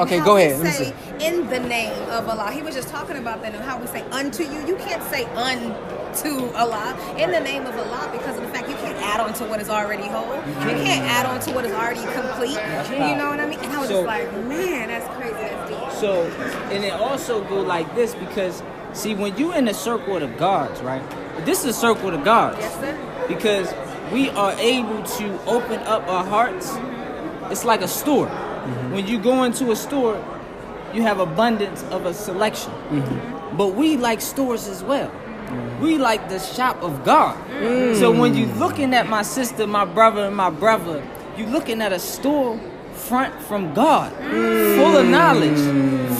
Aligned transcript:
Okay, 0.00 0.18
go 0.20 0.36
ahead. 0.36 0.60
Let 0.60 0.74
say 0.74 0.94
in 1.20 1.46
the 1.50 1.60
name 1.60 1.92
of 2.08 2.26
Allah. 2.26 2.50
He 2.52 2.62
was 2.62 2.74
just 2.74 2.88
talking 2.88 3.16
about 3.16 3.42
that 3.42 3.54
and 3.54 3.62
how 3.62 3.78
we 3.78 3.86
say 3.86 4.00
unto 4.10 4.42
you. 4.44 4.66
You 4.66 4.76
can't 4.76 5.02
say 5.04 5.24
unto 5.26 6.46
Allah 6.54 6.96
in 7.18 7.30
the 7.30 7.40
name 7.40 7.66
of 7.66 7.76
Allah 7.76 8.08
because 8.10 8.38
of 8.38 8.42
the 8.42 8.48
fact 8.48 8.68
you 8.70 8.76
can't 8.76 8.96
add 8.96 9.20
on 9.20 9.34
to 9.34 9.44
what 9.44 9.60
is 9.60 9.68
already 9.68 10.08
whole. 10.08 10.34
You 10.36 10.76
can't 10.84 11.04
add 11.06 11.26
on 11.26 11.40
to 11.40 11.52
what 11.52 11.66
is 11.66 11.72
already 11.72 12.00
complete. 12.14 12.58
You 12.90 13.14
know 13.16 13.28
what 13.28 13.40
I 13.40 13.46
mean? 13.46 13.58
And 13.60 13.72
I 13.72 13.78
was 13.78 13.88
So- 13.88 13.94
just 13.96 14.06
like, 14.06 14.32
man, 14.44 14.88
that's 14.88 15.06
crazy. 15.16 15.34
That's 15.34 15.70
deep. 15.70 16.00
So, 16.00 16.22
and 16.72 16.82
it 16.82 16.94
also 16.94 17.44
go 17.44 17.60
like 17.60 17.94
this 17.94 18.14
because, 18.14 18.62
see, 18.94 19.14
when 19.14 19.36
you're 19.36 19.54
in 19.54 19.66
the 19.66 19.74
circle 19.74 20.14
of 20.16 20.22
the 20.22 20.28
gods, 20.38 20.80
right? 20.80 21.02
This 21.44 21.60
is 21.60 21.76
a 21.76 21.78
circle 21.78 22.08
of 22.08 22.14
the 22.14 22.24
gods. 22.24 22.56
Yes, 22.58 22.74
sir. 22.76 22.98
Because 23.28 23.74
we 24.12 24.30
are 24.30 24.52
able 24.58 25.02
to 25.02 25.40
open 25.46 25.78
up 25.80 26.08
our 26.08 26.24
hearts. 26.24 26.72
It's 27.50 27.64
like 27.66 27.82
a 27.82 27.88
store. 27.88 28.30
Mm-hmm. 28.64 28.92
When 28.94 29.06
you 29.06 29.18
go 29.18 29.44
into 29.44 29.70
a 29.72 29.76
store, 29.76 30.22
you 30.94 31.02
have 31.02 31.20
abundance 31.20 31.82
of 31.84 32.06
a 32.06 32.14
selection. 32.14 32.72
Mm-hmm. 32.90 33.56
But 33.56 33.74
we 33.74 33.96
like 33.96 34.20
stores 34.20 34.68
as 34.68 34.82
well. 34.82 35.08
Mm-hmm. 35.08 35.82
We 35.82 35.98
like 35.98 36.28
the 36.28 36.38
shop 36.38 36.82
of 36.82 37.04
God. 37.04 37.36
Mm. 37.48 37.98
So 37.98 38.10
when 38.12 38.34
you 38.34 38.46
looking 38.46 38.94
at 38.94 39.08
my 39.08 39.22
sister, 39.22 39.66
my 39.66 39.84
brother, 39.84 40.24
and 40.26 40.36
my 40.36 40.50
brother, 40.50 41.02
you 41.36 41.46
looking 41.46 41.80
at 41.82 41.92
a 41.92 41.98
store 41.98 42.58
front 42.94 43.34
from 43.42 43.72
God, 43.74 44.12
mm. 44.12 44.76
full 44.76 44.96
of 44.96 45.06
knowledge, 45.06 45.58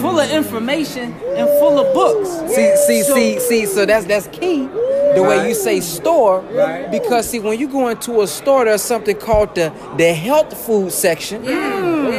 full 0.00 0.18
of 0.18 0.30
information, 0.30 1.12
and 1.36 1.48
full 1.60 1.78
of 1.78 1.92
books. 1.94 2.28
See, 2.54 2.76
see, 2.86 3.02
So- 3.02 3.14
see, 3.14 3.38
see. 3.38 3.66
So 3.66 3.86
that's 3.86 4.06
that's 4.06 4.26
key. 4.28 4.68
The 5.14 5.22
way 5.22 5.48
you 5.48 5.54
say 5.54 5.80
store, 5.80 6.38
Right. 6.52 6.88
because 6.88 7.28
see, 7.28 7.40
when 7.40 7.58
you 7.58 7.66
go 7.66 7.88
into 7.88 8.22
a 8.22 8.28
store, 8.28 8.64
there's 8.64 8.82
something 8.82 9.16
called 9.16 9.54
the 9.56 9.72
the 9.96 10.12
health 10.14 10.56
food 10.56 10.92
section. 10.92 11.42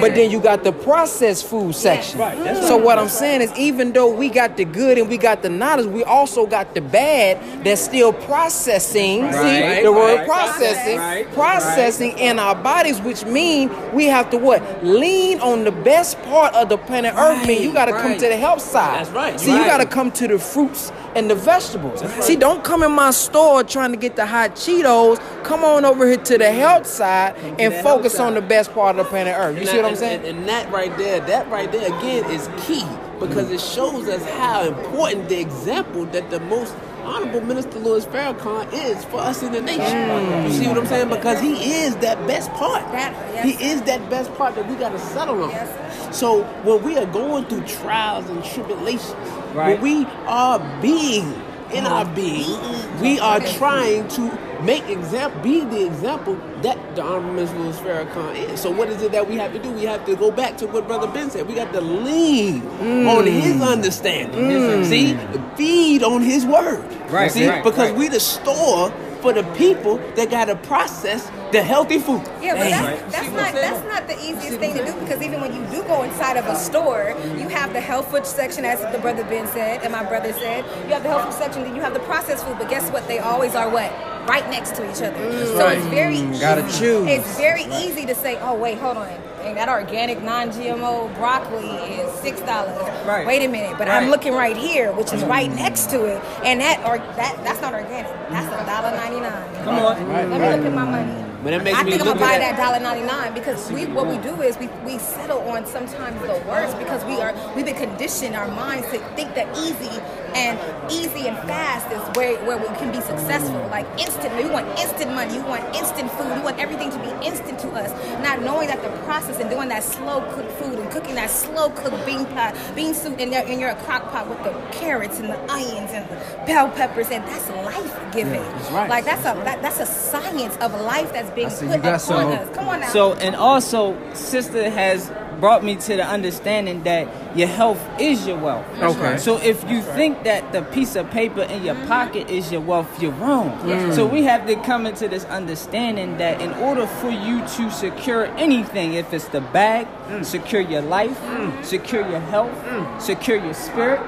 But 0.01 0.15
then 0.15 0.31
you 0.31 0.39
got 0.39 0.63
the 0.63 0.71
processed 0.71 1.47
food 1.47 1.75
section. 1.75 2.19
Right, 2.19 2.37
that's 2.43 2.67
So 2.67 2.77
right. 2.77 2.85
what 2.85 2.99
I'm 2.99 3.09
saying 3.09 3.41
is, 3.41 3.51
even 3.57 3.93
though 3.93 4.13
we 4.13 4.29
got 4.29 4.57
the 4.57 4.65
good 4.65 4.97
and 4.97 5.07
we 5.07 5.17
got 5.17 5.41
the 5.41 5.49
knowledge, 5.49 5.85
we 5.85 6.03
also 6.03 6.45
got 6.45 6.73
the 6.73 6.81
bad 6.81 7.63
that's 7.63 7.81
still 7.81 8.13
processing. 8.13 9.21
Right, 9.21 9.33
see, 9.33 9.63
right, 9.63 9.83
the 9.83 9.91
word 9.91 10.25
processing, 10.25 11.33
processing 11.33 12.17
in 12.17 12.39
our 12.39 12.55
bodies, 12.55 12.99
which 13.01 13.25
mean 13.25 13.69
we 13.93 14.05
have 14.05 14.29
to 14.31 14.37
what 14.37 14.61
lean 14.83 15.39
on 15.39 15.63
the 15.63 15.71
best 15.71 16.21
part 16.23 16.53
of 16.55 16.69
the 16.69 16.77
planet 16.77 17.13
Earth. 17.15 17.47
Mean 17.47 17.61
you 17.61 17.73
got 17.73 17.85
to 17.85 17.91
come 17.93 18.13
to 18.17 18.27
the 18.27 18.37
health 18.37 18.61
side. 18.61 19.05
That's 19.05 19.09
right, 19.11 19.39
See, 19.39 19.51
you 19.51 19.63
got 19.65 19.77
to 19.77 19.85
come 19.85 20.11
to 20.13 20.27
the 20.27 20.39
fruits 20.39 20.91
and 21.15 21.29
the 21.29 21.35
vegetables. 21.35 22.01
See, 22.25 22.35
don't 22.35 22.63
come 22.63 22.83
in 22.83 22.91
my 22.91 23.11
store 23.11 23.63
trying 23.63 23.91
to 23.91 23.97
get 23.97 24.15
the 24.15 24.25
hot 24.25 24.55
Cheetos. 24.55 25.19
Come 25.43 25.63
on 25.63 25.85
over 25.85 26.07
here 26.07 26.17
to 26.17 26.37
the 26.37 26.51
health 26.51 26.87
side 26.87 27.35
and 27.59 27.73
focus 27.83 28.19
on 28.19 28.33
the 28.33 28.41
best 28.41 28.73
part 28.73 28.97
of 28.97 29.05
the 29.05 29.09
planet 29.09 29.35
Earth. 29.37 29.55
You 29.55 29.61
And 29.61 29.69
see 29.69 29.77
what 29.77 29.85
I'm 29.85 29.95
saying? 29.95 30.25
And, 30.25 30.39
and 30.39 30.49
that 30.49 30.71
right 30.71 30.95
there, 30.97 31.19
that 31.21 31.49
right 31.49 31.71
there 31.71 31.87
again 31.87 32.29
is 32.31 32.47
key 32.65 32.85
because 33.19 33.45
mm-hmm. 33.45 33.55
it 33.55 33.61
shows 33.61 34.07
us 34.07 34.23
how 34.37 34.63
important 34.63 35.29
the 35.29 35.39
example 35.39 36.05
that 36.05 36.29
the 36.29 36.39
most 36.41 36.75
honorable 37.03 37.41
Minister 37.41 37.79
Louis 37.79 38.05
Farrakhan 38.05 38.71
is 38.73 39.03
for 39.05 39.19
us 39.19 39.43
in 39.43 39.51
the 39.51 39.61
nation. 39.61 39.81
Mm. 39.81 40.47
You 40.47 40.53
see 40.53 40.67
what 40.67 40.77
I'm 40.77 40.85
saying? 40.85 41.09
Because 41.09 41.39
he 41.39 41.53
is 41.73 41.95
that 41.97 42.25
best 42.27 42.51
part. 42.53 42.83
That- 42.91 43.13
yes, 43.33 43.45
he 43.45 43.65
is 43.71 43.81
that 43.83 44.09
best 44.09 44.33
part 44.35 44.55
that 44.55 44.67
we 44.67 44.75
got 44.75 44.91
to 44.91 44.99
settle 44.99 45.43
on. 45.43 45.49
Yes, 45.49 46.17
so 46.17 46.43
when 46.63 46.83
we 46.83 46.97
are 46.97 47.05
going 47.07 47.45
through 47.45 47.65
trials 47.65 48.29
and 48.29 48.43
tribulations, 48.43 49.15
Right. 49.53 49.79
when 49.79 49.81
we 49.81 50.05
are 50.27 50.81
being 50.81 51.33
in 51.73 51.85
our 51.85 52.05
mm-hmm. 52.05 52.15
being, 52.15 52.49
mm-hmm. 52.49 53.01
we 53.01 53.19
are 53.19 53.39
trying 53.39 54.07
to 54.09 54.61
make 54.61 54.87
example, 54.89 55.41
be 55.41 55.61
the 55.61 55.85
example 55.85 56.35
that 56.61 56.77
the 56.95 57.01
Honorable 57.01 57.71
Farrakhan 57.73 58.35
is. 58.35 58.59
So 58.59 58.71
what 58.71 58.89
is 58.89 59.01
it 59.01 59.11
that 59.11 59.27
we 59.27 59.35
have 59.37 59.53
to 59.53 59.59
do? 59.59 59.71
We 59.71 59.83
have 59.83 60.05
to 60.05 60.15
go 60.15 60.31
back 60.31 60.57
to 60.57 60.67
what 60.67 60.87
Brother 60.87 61.07
Ben 61.07 61.29
said. 61.29 61.47
We 61.47 61.55
got 61.55 61.73
to 61.73 61.81
lean 61.81 62.61
mm. 62.61 63.07
on 63.07 63.25
his 63.25 63.61
understanding. 63.61 64.39
Mm. 64.39 64.85
See, 64.85 65.17
feed 65.55 66.03
on 66.03 66.21
his 66.21 66.45
word. 66.45 66.83
Right, 67.09 67.31
See, 67.31 67.47
right, 67.47 67.63
because 67.63 67.89
right. 67.89 67.95
we 67.95 68.07
the 68.07 68.19
store 68.19 68.93
for 69.21 69.33
the 69.33 69.43
people 69.53 69.97
that 70.15 70.29
got 70.29 70.45
to 70.45 70.55
process 70.55 71.29
the 71.51 71.61
healthy 71.61 71.99
food. 71.99 72.21
Yeah, 72.41 72.53
but 72.53 72.69
that's, 72.69 73.15
that's 73.15 73.29
not 73.29 73.53
that's 73.53 73.87
not 73.87 74.07
the 74.07 74.17
easiest 74.23 74.59
thing 74.59 74.75
to 74.77 74.85
do 74.85 74.93
because 74.99 75.21
even 75.21 75.41
when 75.41 75.53
you 75.53 75.63
do 75.69 75.83
go 75.83 76.03
inside 76.03 76.37
of 76.37 76.45
a 76.45 76.55
store, 76.55 77.15
you 77.37 77.47
have 77.49 77.73
the 77.73 77.81
health 77.81 78.09
food 78.11 78.25
section, 78.25 78.65
as 78.65 78.79
the 78.93 78.99
brother 78.99 79.23
Ben 79.25 79.47
said 79.47 79.83
and 79.83 79.91
my 79.91 80.03
brother 80.03 80.33
said. 80.33 80.65
You 80.87 80.93
have 80.93 81.03
the 81.03 81.09
health 81.09 81.25
food 81.25 81.33
section, 81.33 81.63
then 81.63 81.75
you 81.75 81.81
have 81.81 81.93
the 81.93 81.99
processed 82.01 82.45
food. 82.45 82.57
But 82.57 82.69
guess 82.69 82.89
what? 82.91 83.07
They 83.07 83.19
always 83.19 83.55
are 83.55 83.69
what 83.69 83.91
right 84.27 84.47
next 84.49 84.75
to 84.75 84.89
each 84.89 85.01
other. 85.01 85.17
Mm. 85.17 85.45
so 85.45 85.57
right. 85.57 85.77
it's 85.77 85.87
very 85.87 86.17
mm, 86.17 86.39
Gotta 86.39 86.65
easy. 86.67 86.79
choose. 86.79 87.07
It's 87.07 87.37
very 87.37 87.63
easy 87.63 88.05
to 88.05 88.15
say, 88.15 88.39
oh 88.41 88.55
wait, 88.55 88.77
hold 88.77 88.97
on. 88.97 89.07
Dang, 89.41 89.55
that 89.55 89.69
organic 89.69 90.21
non-GMO 90.21 91.15
broccoli 91.15 91.67
is 91.67 92.13
six 92.19 92.39
dollars. 92.41 92.77
Right. 93.07 93.25
Wait 93.25 93.43
a 93.43 93.47
minute, 93.47 93.77
but 93.77 93.87
I'm 93.87 94.09
looking 94.09 94.33
right 94.33 94.55
here, 94.55 94.91
which 94.93 95.11
is 95.13 95.23
right 95.23 95.49
mm. 95.49 95.55
next 95.55 95.89
to 95.91 96.05
it, 96.05 96.23
and 96.43 96.61
that 96.61 96.85
or 96.85 96.97
that 97.15 97.43
that's 97.43 97.61
not 97.61 97.73
organic. 97.73 98.11
That's 98.29 98.47
a 98.47 98.65
dollar 98.65 98.95
ninety 98.95 99.19
nine. 99.19 99.63
Come 99.63 99.79
on. 99.79 100.60
Let 100.71 100.87
me 100.87 100.87
look 100.87 100.87
at 100.87 100.91
my 100.91 101.03
money. 101.03 101.31
But 101.43 101.51
that 101.51 101.63
makes 101.63 101.77
I 101.77 101.83
me 101.83 101.91
think 101.91 102.01
I'm 102.03 102.07
gonna 102.09 102.19
buy 102.19 102.37
that 102.37 102.57
dollar 102.57 102.79
ninety 102.79 103.05
nine 103.05 103.33
because 103.33 103.71
we 103.71 103.85
what 103.87 104.07
we 104.07 104.17
do 104.19 104.41
is 104.41 104.57
we, 104.59 104.67
we 104.85 104.99
settle 104.99 105.39
on 105.49 105.65
sometimes 105.65 106.21
the 106.21 106.41
worst 106.47 106.77
because 106.77 107.03
we 107.05 107.19
are 107.21 107.33
we've 107.55 107.65
been 107.65 107.75
conditioned 107.75 108.35
our 108.35 108.47
minds 108.49 108.87
to 108.91 108.99
think 109.15 109.33
that 109.35 109.49
easy 109.57 109.89
and 110.35 110.57
easy 110.91 111.27
and 111.27 111.37
fast 111.47 111.89
is 111.91 112.01
where 112.17 112.37
where 112.45 112.57
we 112.57 112.67
can 112.77 112.91
be 112.91 113.01
successful. 113.01 113.59
Like 113.69 113.87
instant, 113.99 114.35
we 114.35 114.49
want 114.49 114.67
instant 114.79 115.11
money, 115.13 115.35
you 115.35 115.43
want 115.43 115.63
instant 115.75 116.11
food, 116.11 116.35
you 116.35 116.41
want 116.41 116.59
everything 116.59 116.89
to 116.91 116.99
be 116.99 117.25
instant 117.25 117.59
to 117.59 117.69
us. 117.71 117.91
Not 118.23 118.41
knowing 118.41 118.67
that 118.67 118.81
the 118.81 118.89
process 119.05 119.39
and 119.39 119.49
doing 119.49 119.69
that 119.69 119.83
slow 119.83 120.21
cooked 120.33 120.51
food 120.53 120.79
and 120.79 120.89
cooking 120.91 121.15
that 121.15 121.29
slow 121.29 121.69
cooked 121.71 122.05
bean 122.05 122.25
pot, 122.27 122.55
bean 122.75 122.93
soup 122.93 123.19
in 123.19 123.31
your 123.31 123.43
in 123.43 123.59
your 123.59 123.75
crock 123.85 124.11
pot 124.11 124.27
with 124.29 124.41
the 124.43 124.51
carrots 124.71 125.19
and 125.19 125.29
the 125.29 125.39
onions 125.51 125.91
and 125.91 126.07
the 126.09 126.15
bell 126.45 126.69
peppers 126.69 127.09
and 127.09 127.23
that's 127.25 127.49
life 127.49 128.13
giving. 128.13 128.41
That's 128.41 128.71
right. 128.71 128.89
Like 128.89 129.05
that's 129.05 129.21
a 129.21 129.33
that, 129.43 129.61
that's 129.61 129.79
a 129.79 129.85
science 129.85 130.55
of 130.57 130.73
life 130.81 131.11
that's 131.13 131.29
being 131.31 131.49
put 131.49 131.61
you 131.61 131.67
got 131.77 131.79
upon 131.81 131.99
some- 131.99 132.31
us. 132.31 132.55
Come 132.55 132.67
on 132.69 132.79
now. 132.81 132.89
So, 132.89 133.13
and 133.13 133.35
also, 133.35 133.97
sister 134.13 134.69
has 134.69 135.11
brought 135.41 135.63
me 135.63 135.75
to 135.75 135.97
the 135.97 136.05
understanding 136.05 136.83
that 136.83 137.37
your 137.37 137.47
health 137.47 137.81
is 137.99 138.25
your 138.25 138.37
wealth. 138.37 138.65
Okay. 138.79 139.17
So 139.17 139.37
if 139.37 139.69
you 139.69 139.81
think 139.81 140.23
that 140.23 140.53
the 140.53 140.61
piece 140.61 140.95
of 140.95 141.09
paper 141.11 141.41
in 141.41 141.65
your 141.65 141.75
pocket 141.87 142.29
is 142.29 142.51
your 142.51 142.61
wealth, 142.61 143.01
you're 143.01 143.11
wrong. 143.13 143.49
Mm. 143.59 143.93
So 143.93 144.05
we 144.05 144.23
have 144.23 144.45
to 144.47 144.55
come 144.57 144.85
into 144.85 145.07
this 145.07 145.25
understanding 145.25 146.17
that 146.17 146.39
in 146.39 146.53
order 146.53 146.85
for 146.85 147.09
you 147.09 147.39
to 147.39 147.71
secure 147.71 148.25
anything, 148.37 148.93
if 148.93 149.11
it's 149.13 149.27
the 149.29 149.41
bag, 149.41 149.87
mm. 150.07 150.23
secure 150.23 150.61
your 150.61 150.83
life, 150.83 151.19
mm. 151.21 151.65
secure 151.65 152.07
your 152.07 152.19
health, 152.19 152.53
secure 153.01 153.37
your 153.37 153.55
spirit, 153.55 153.99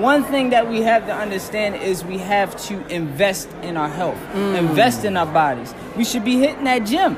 one 0.00 0.24
thing 0.24 0.50
that 0.50 0.68
we 0.68 0.82
have 0.82 1.06
to 1.06 1.14
understand 1.14 1.76
is 1.76 2.04
we 2.04 2.18
have 2.18 2.56
to 2.64 2.84
invest 2.88 3.48
in 3.62 3.76
our 3.76 3.88
health, 3.88 4.18
invest 4.34 5.04
in 5.04 5.16
our 5.16 5.26
bodies. 5.26 5.72
We 5.96 6.04
should 6.04 6.24
be 6.24 6.38
hitting 6.38 6.64
that 6.64 6.80
gym. 6.80 7.16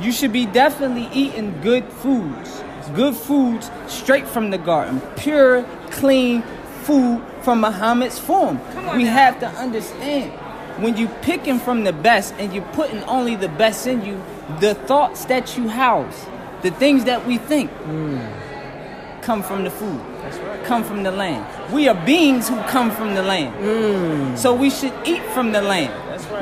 You 0.00 0.12
should 0.12 0.32
be 0.32 0.46
definitely 0.46 1.08
eating 1.12 1.60
good 1.60 1.84
foods. 1.84 2.62
Good 2.94 3.14
foods 3.14 3.70
straight 3.86 4.26
from 4.26 4.50
the 4.50 4.58
garden. 4.58 5.00
Pure, 5.16 5.64
clean 5.90 6.42
food 6.82 7.22
from 7.42 7.60
Muhammad's 7.60 8.18
Farm. 8.18 8.60
We 8.96 9.04
now. 9.04 9.12
have 9.12 9.40
to 9.40 9.46
understand 9.48 10.32
when 10.82 10.96
you 10.96 11.08
picking 11.22 11.58
from 11.58 11.84
the 11.84 11.92
best 11.92 12.34
and 12.38 12.54
you're 12.54 12.64
putting 12.72 13.02
only 13.04 13.34
the 13.34 13.48
best 13.48 13.86
in 13.86 14.04
you, 14.04 14.22
the 14.60 14.74
thoughts 14.74 15.24
that 15.26 15.56
you 15.56 15.68
house, 15.68 16.26
the 16.62 16.70
things 16.70 17.04
that 17.04 17.26
we 17.26 17.38
think 17.38 17.70
come 19.22 19.42
from 19.42 19.64
the 19.64 19.70
food. 19.70 20.00
Come 20.64 20.84
from 20.84 21.02
the 21.02 21.10
land. 21.10 21.44
We 21.72 21.88
are 21.88 22.06
beings 22.06 22.48
who 22.48 22.56
come 22.62 22.90
from 22.90 23.14
the 23.14 23.22
land. 23.22 24.38
So 24.38 24.54
we 24.54 24.70
should 24.70 24.94
eat 25.04 25.22
from 25.34 25.52
the 25.52 25.60
land. 25.60 25.92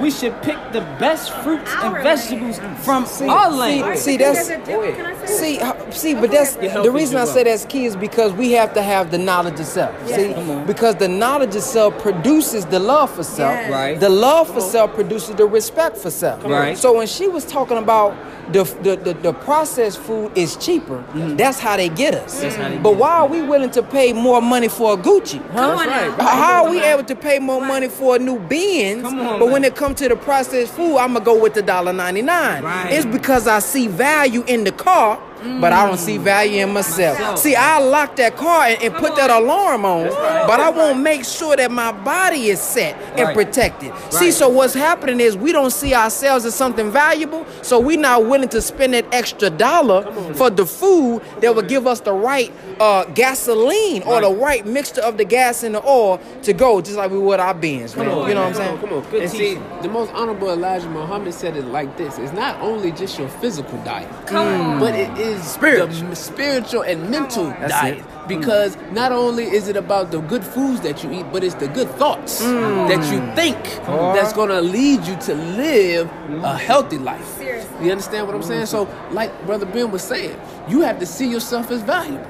We 0.00 0.10
should 0.10 0.40
pick 0.42 0.56
the 0.72 0.80
best 0.98 1.32
fruits 1.42 1.72
Our 1.74 1.96
and 1.96 2.02
vegetables 2.04 2.58
land. 2.58 2.78
from 2.78 3.06
See, 3.06 3.28
our 3.28 3.50
see, 3.50 3.56
land. 3.58 3.98
see, 3.98 4.16
Because 4.16 4.36
that's 4.36 4.48
there's 4.48 4.60
a 4.60 4.64
difference- 4.64 4.96
can 4.96 5.06
I 5.06 5.26
say 5.26 5.54
see, 5.54 5.58
uh, 5.60 5.90
see, 5.90 6.14
but 6.14 6.30
that's 6.30 6.52
the 6.54 6.90
reason 6.90 7.16
I 7.18 7.24
say 7.24 7.44
that's 7.44 7.64
key 7.66 7.84
is 7.86 7.96
because 7.96 8.32
we 8.32 8.52
have 8.52 8.74
to 8.74 8.82
have 8.82 9.10
the 9.10 9.18
knowledge 9.18 9.58
itself. 9.60 9.94
See, 10.08 10.34
because 10.66 10.96
the 10.96 11.08
knowledge 11.08 11.54
of 11.56 11.62
self 11.62 11.98
produces 11.98 12.64
the 12.66 12.78
love 12.78 13.10
for 13.10 13.22
self. 13.22 13.52
Yes. 13.54 13.70
Right. 13.70 14.00
The 14.00 14.08
love 14.08 14.52
for 14.52 14.60
self 14.60 14.94
produces 14.94 15.34
the 15.36 15.46
respect 15.46 15.96
for 15.96 16.10
self. 16.10 16.44
Right. 16.44 16.76
So 16.78 16.92
when 16.96 17.06
she 17.06 17.28
was 17.28 17.44
talking 17.44 17.78
about 17.78 18.14
the 18.52 18.64
the, 18.82 18.96
the, 18.96 19.12
the 19.14 19.32
processed 19.32 19.98
food 19.98 20.32
is 20.36 20.56
cheaper, 20.56 21.02
that's 21.36 21.58
how 21.58 21.76
they 21.76 21.88
get 21.88 22.14
us. 22.14 22.42
Mm-hmm. 22.42 22.60
how 22.62 22.68
they 22.68 22.76
but 22.78 22.90
get 22.90 22.98
why 23.00 23.12
are 23.20 23.28
we 23.28 23.42
willing 23.42 23.70
to 23.70 23.82
pay 23.82 24.12
more 24.12 24.40
money 24.40 24.68
for 24.68 24.94
a 24.94 24.96
Gucci? 24.96 25.40
Huh? 25.50 25.52
Come 25.52 25.78
on 25.78 25.86
now. 25.86 26.14
H- 26.14 26.20
How 26.20 26.64
are 26.64 26.70
we 26.70 26.80
able 26.82 27.04
to 27.04 27.14
pay 27.16 27.38
more 27.38 27.60
money 27.60 27.88
for 27.88 28.16
a 28.16 28.18
new 28.18 28.38
Benz? 28.38 29.02
Come 29.02 29.20
on, 29.20 29.38
but 29.40 29.50
when 29.50 29.64
it 29.64 29.74
comes 29.76 29.98
to 30.00 30.08
the 30.08 30.16
processed 30.16 30.72
food, 30.74 30.96
I'm 30.98 31.12
gonna 31.14 31.24
go 31.24 31.40
with 31.40 31.54
the 31.54 31.62
dollar 31.62 31.92
ninety 31.92 32.22
nine. 32.22 32.62
Right. 32.62 32.92
It's 32.92 33.06
because 33.06 33.46
I 33.46 33.58
see 33.60 33.86
value 33.88 34.44
in 34.46 34.64
the 34.64 34.72
car 34.72 35.20
but 35.60 35.72
I 35.72 35.86
don't 35.86 35.98
see 35.98 36.18
value 36.18 36.62
in 36.62 36.72
myself. 36.72 37.38
See, 37.38 37.54
I 37.54 37.78
lock 37.78 38.16
that 38.16 38.36
car 38.36 38.64
and, 38.66 38.82
and 38.82 38.94
put 38.94 39.16
that 39.16 39.30
alarm 39.30 39.84
on, 39.84 40.04
but 40.46 40.60
I 40.60 40.70
won't 40.70 41.00
make 41.00 41.24
sure 41.24 41.56
that 41.56 41.70
my 41.70 41.92
body 41.92 42.48
is 42.48 42.60
set 42.60 42.94
and 43.18 43.26
Right. 43.26 43.34
protected. 43.34 43.92
See, 44.10 44.30
so 44.30 44.48
what's 44.48 44.74
happening 44.74 45.20
is 45.20 45.36
we 45.36 45.52
don't 45.52 45.70
see 45.72 45.94
ourselves 45.94 46.44
as 46.44 46.54
something 46.54 46.90
valuable, 46.90 47.46
so 47.62 47.78
we're 47.80 47.98
not 47.98 48.26
willing 48.26 48.48
to 48.50 48.62
spend 48.62 48.94
that 48.94 49.06
extra 49.12 49.50
dollar 49.50 50.10
for 50.34 50.50
the 50.50 50.64
food 50.66 51.22
that 51.40 51.54
will 51.54 51.62
give 51.62 51.86
us 51.86 52.00
the 52.00 52.12
right 52.12 52.52
uh, 52.80 53.04
gasoline 53.06 54.02
or 54.02 54.20
the 54.20 54.30
right 54.30 54.66
mixture 54.66 55.00
of 55.00 55.16
the 55.18 55.24
gas 55.24 55.62
and 55.62 55.74
the 55.74 55.82
oil 55.86 56.18
to 56.42 56.52
go, 56.52 56.80
just 56.80 56.96
like 56.96 57.10
we 57.10 57.18
would 57.18 57.40
our 57.40 57.54
beans, 57.54 57.94
Come 57.94 58.06
man. 58.06 58.28
You 58.28 58.34
know 58.34 58.42
what 58.42 58.48
I'm 58.48 58.54
saying? 58.54 58.78
Come 58.78 58.92
on, 58.92 59.02
come 59.04 59.14
on. 59.16 59.22
and 59.22 59.30
see, 59.30 59.54
the 59.82 59.88
most 59.88 60.12
honorable 60.12 60.48
Elijah 60.50 60.88
Muhammad 60.88 61.34
said 61.34 61.56
it 61.56 61.64
like 61.66 61.96
this: 61.96 62.18
It's 62.18 62.32
not 62.32 62.60
only 62.60 62.92
just 62.92 63.18
your 63.18 63.28
physical 63.28 63.78
diet, 63.84 64.08
but 64.26 64.94
it 64.94 65.10
is 65.18 65.42
Spiritual. 65.44 66.08
the 66.08 66.16
spiritual 66.16 66.82
and 66.82 67.10
mental 67.10 67.44
That's 67.46 67.72
diet. 67.72 67.98
it. 67.98 68.04
Because 68.28 68.76
not 68.92 69.12
only 69.12 69.44
is 69.44 69.68
it 69.68 69.76
about 69.76 70.10
the 70.10 70.20
good 70.20 70.44
foods 70.44 70.80
that 70.80 71.02
you 71.02 71.12
eat, 71.12 71.26
but 71.32 71.44
it's 71.44 71.54
the 71.54 71.68
good 71.68 71.88
thoughts 71.90 72.42
mm. 72.42 72.88
that 72.88 73.12
you 73.12 73.20
think 73.34 73.56
that's 73.86 74.32
going 74.32 74.48
to 74.48 74.60
lead 74.60 75.04
you 75.06 75.16
to 75.16 75.34
live 75.34 76.06
a 76.08 76.10
mm. 76.10 76.58
healthy 76.58 76.98
life. 76.98 77.24
Seriously. 77.36 77.84
You 77.84 77.90
understand 77.92 78.26
what 78.26 78.34
I'm 78.34 78.42
mm. 78.42 78.48
saying? 78.48 78.66
So, 78.66 78.88
like 79.10 79.30
Brother 79.46 79.66
Ben 79.66 79.90
was 79.90 80.02
saying, 80.02 80.38
you 80.68 80.80
have 80.80 80.98
to 80.98 81.06
see 81.06 81.30
yourself 81.30 81.70
as 81.70 81.82
valuable. 81.82 82.24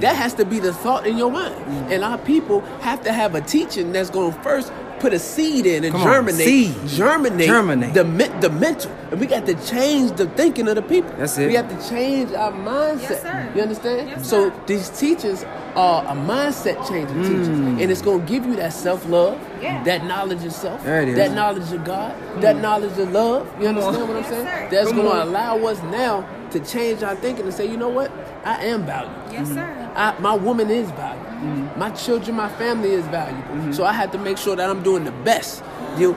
That 0.00 0.16
has 0.16 0.34
to 0.34 0.44
be 0.44 0.60
the 0.60 0.72
thought 0.72 1.06
in 1.06 1.18
your 1.18 1.30
mind. 1.30 1.92
And 1.92 2.04
our 2.04 2.18
people 2.18 2.60
have 2.80 3.02
to 3.04 3.12
have 3.12 3.34
a 3.34 3.40
teaching 3.40 3.92
that's 3.92 4.10
going 4.10 4.32
to 4.32 4.42
first 4.42 4.72
put 5.00 5.12
a 5.12 5.18
seed 5.18 5.66
in 5.66 5.84
and 5.84 5.92
Come 5.92 6.02
on, 6.02 6.06
germinate, 6.08 6.46
seed. 6.46 6.74
germinate, 6.86 7.46
Germinate. 7.48 7.94
the 7.94 8.04
men- 8.04 8.40
the 8.40 8.50
mental, 8.50 8.90
and 9.10 9.18
we 9.20 9.26
got 9.26 9.46
to 9.46 9.54
change 9.66 10.12
the 10.12 10.26
thinking 10.26 10.68
of 10.68 10.76
the 10.76 10.82
people. 10.82 11.10
That's 11.18 11.36
it. 11.38 11.48
We 11.48 11.54
have 11.54 11.68
to 11.68 11.88
change 11.88 12.32
our 12.32 12.52
mindset. 12.52 13.10
Yes, 13.10 13.22
sir. 13.22 13.52
You 13.54 13.62
understand? 13.62 14.08
Yes, 14.10 14.28
so 14.28 14.50
sir. 14.50 14.54
these 14.66 14.88
teachers 14.90 15.44
are 15.74 16.04
a 16.04 16.14
mindset 16.14 16.76
changing 16.88 17.16
mm. 17.16 17.22
teachers, 17.28 17.48
and 17.48 17.80
it's 17.90 18.02
going 18.02 18.20
to 18.20 18.26
give 18.32 18.44
you 18.46 18.56
that 18.56 18.72
self 18.72 19.08
love, 19.08 19.38
Yeah. 19.62 19.82
that 19.84 20.04
knowledge 20.04 20.44
of 20.44 20.52
self, 20.52 20.82
There 20.84 21.02
it 21.02 21.08
is. 21.08 21.16
that 21.16 21.32
knowledge 21.32 21.72
of 21.72 21.84
God, 21.84 22.14
that 22.42 22.56
mm. 22.56 22.60
knowledge 22.60 22.98
of 22.98 23.12
love. 23.12 23.46
You 23.60 23.68
understand 23.68 24.08
what 24.08 24.16
I'm 24.16 24.22
Yes, 24.22 24.28
saying? 24.30 24.46
sir. 24.46 24.68
That's 24.70 24.88
Come 24.88 24.96
going 24.98 25.08
to 25.10 25.20
on. 25.22 25.28
allow 25.28 25.56
us 25.66 25.82
now 25.84 26.24
to 26.50 26.60
change 26.60 27.02
our 27.02 27.14
thinking 27.16 27.44
and 27.44 27.54
say, 27.54 27.66
you 27.66 27.76
know 27.76 27.88
what? 27.88 28.10
I 28.44 28.64
am 28.66 28.84
valuable. 28.84 29.32
Yes, 29.32 29.48
sir. 29.48 29.90
I, 29.94 30.14
my 30.20 30.34
woman 30.34 30.68
is 30.70 30.90
valuable. 31.40 31.78
My 31.78 31.90
children, 31.90 32.36
my 32.36 32.48
family 32.48 32.92
is 32.92 33.04
valuable. 33.06 33.42
Mm-hmm. 33.42 33.72
So 33.72 33.84
I 33.84 33.92
have 33.92 34.10
to 34.12 34.18
make 34.18 34.38
sure 34.38 34.56
that 34.56 34.68
I'm 34.68 34.82
doing 34.82 35.04
the 35.04 35.12
best. 35.12 35.62
You, 35.98 36.16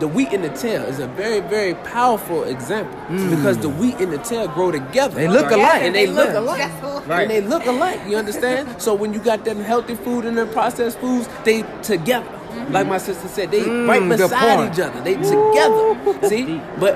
the 0.00 0.08
wheat 0.08 0.28
and 0.32 0.42
the 0.42 0.48
tail 0.50 0.82
is 0.82 0.98
a 0.98 1.06
very, 1.08 1.40
very 1.40 1.74
powerful 1.74 2.44
example 2.44 2.98
mm. 3.08 3.30
because 3.36 3.58
the 3.58 3.68
wheat 3.68 3.96
and 3.96 4.12
the 4.12 4.18
tail 4.18 4.48
grow 4.48 4.70
together. 4.72 5.14
They 5.14 5.28
look 5.28 5.50
alike. 5.50 5.82
and 5.82 5.94
they 5.94 6.06
look 6.06 6.28
Yeah. 6.28 6.40
alike. 6.40 6.72
Alike. 6.82 7.22
And 7.22 7.30
they 7.30 7.40
look 7.40 7.66
alike. 7.66 8.00
You 8.08 8.16
understand? 8.16 8.74
so 8.82 8.94
when 8.94 9.12
you 9.12 9.20
got 9.20 9.44
them 9.44 9.60
healthy 9.60 9.94
food 9.94 10.24
and 10.24 10.36
them 10.36 10.48
processed 10.50 10.98
foods, 10.98 11.28
they 11.44 11.62
together. 11.82 12.26
Mm-hmm. 12.26 12.72
Like 12.72 12.86
my 12.86 12.98
sister 12.98 13.28
said, 13.28 13.50
they 13.50 13.60
mm, 13.60 13.88
right 13.88 14.08
beside 14.08 14.72
each 14.72 14.80
other. 14.80 15.00
They 15.02 15.14
together. 15.14 16.28
See, 16.28 16.60
but 16.78 16.94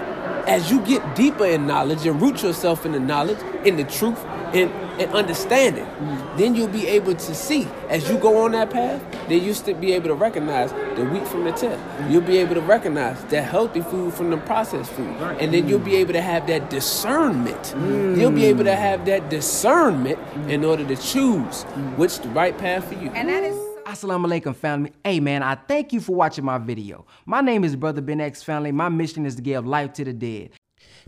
as 0.48 0.70
you 0.70 0.80
get 0.80 1.14
deeper 1.14 1.44
in 1.44 1.66
knowledge 1.66 2.06
and 2.06 2.20
root 2.20 2.42
yourself 2.42 2.86
in 2.86 2.92
the 2.92 3.00
knowledge, 3.00 3.38
in 3.64 3.76
the 3.76 3.84
truth, 3.84 4.18
and, 4.54 4.70
and 4.98 5.10
understanding, 5.12 5.86
then 6.36 6.54
you'll 6.54 6.68
be 6.68 6.86
able 6.86 7.14
to 7.14 7.34
see 7.34 7.66
as 7.88 8.08
you 8.08 8.18
go 8.18 8.44
on 8.44 8.52
that 8.52 8.70
path. 8.70 9.02
Then 9.28 9.42
you 9.44 9.54
still 9.54 9.76
be 9.76 9.92
able 9.92 10.08
to 10.08 10.14
recognize 10.14 10.72
the 10.96 11.04
wheat 11.04 11.26
from 11.28 11.44
the 11.44 11.52
tail. 11.52 11.78
You'll 12.08 12.22
be 12.22 12.38
able 12.38 12.54
to 12.54 12.60
recognize 12.60 13.22
that 13.26 13.42
healthy 13.42 13.80
food 13.80 14.14
from 14.14 14.30
the 14.30 14.38
processed 14.38 14.90
food, 14.92 15.14
and 15.40 15.52
then 15.52 15.68
you'll 15.68 15.78
be 15.78 15.96
able 15.96 16.12
to 16.14 16.22
have 16.22 16.46
that 16.46 16.70
discernment. 16.70 17.74
You'll 18.18 18.32
be 18.32 18.46
able 18.46 18.64
to 18.64 18.76
have 18.76 19.04
that 19.06 19.28
discernment 19.30 20.18
in 20.48 20.64
order 20.64 20.86
to 20.86 20.96
choose 20.96 21.64
which 21.96 22.18
the 22.20 22.28
right 22.30 22.56
path 22.56 22.88
for 22.88 22.94
you. 22.94 23.10
And 23.10 23.28
that 23.28 23.44
is 23.44 23.56
Assalamu 23.84 24.26
alaikum 24.26 24.54
family. 24.54 24.92
Hey 25.02 25.18
man, 25.18 25.42
I 25.42 25.54
thank 25.54 25.94
you 25.94 26.00
for 26.00 26.14
watching 26.14 26.44
my 26.44 26.58
video. 26.58 27.06
My 27.24 27.40
name 27.40 27.64
is 27.64 27.74
Brother 27.74 28.02
Ben 28.02 28.20
X 28.20 28.42
family. 28.42 28.70
My 28.70 28.90
mission 28.90 29.24
is 29.24 29.36
to 29.36 29.42
give 29.42 29.66
life 29.66 29.94
to 29.94 30.04
the 30.04 30.12
dead. 30.12 30.50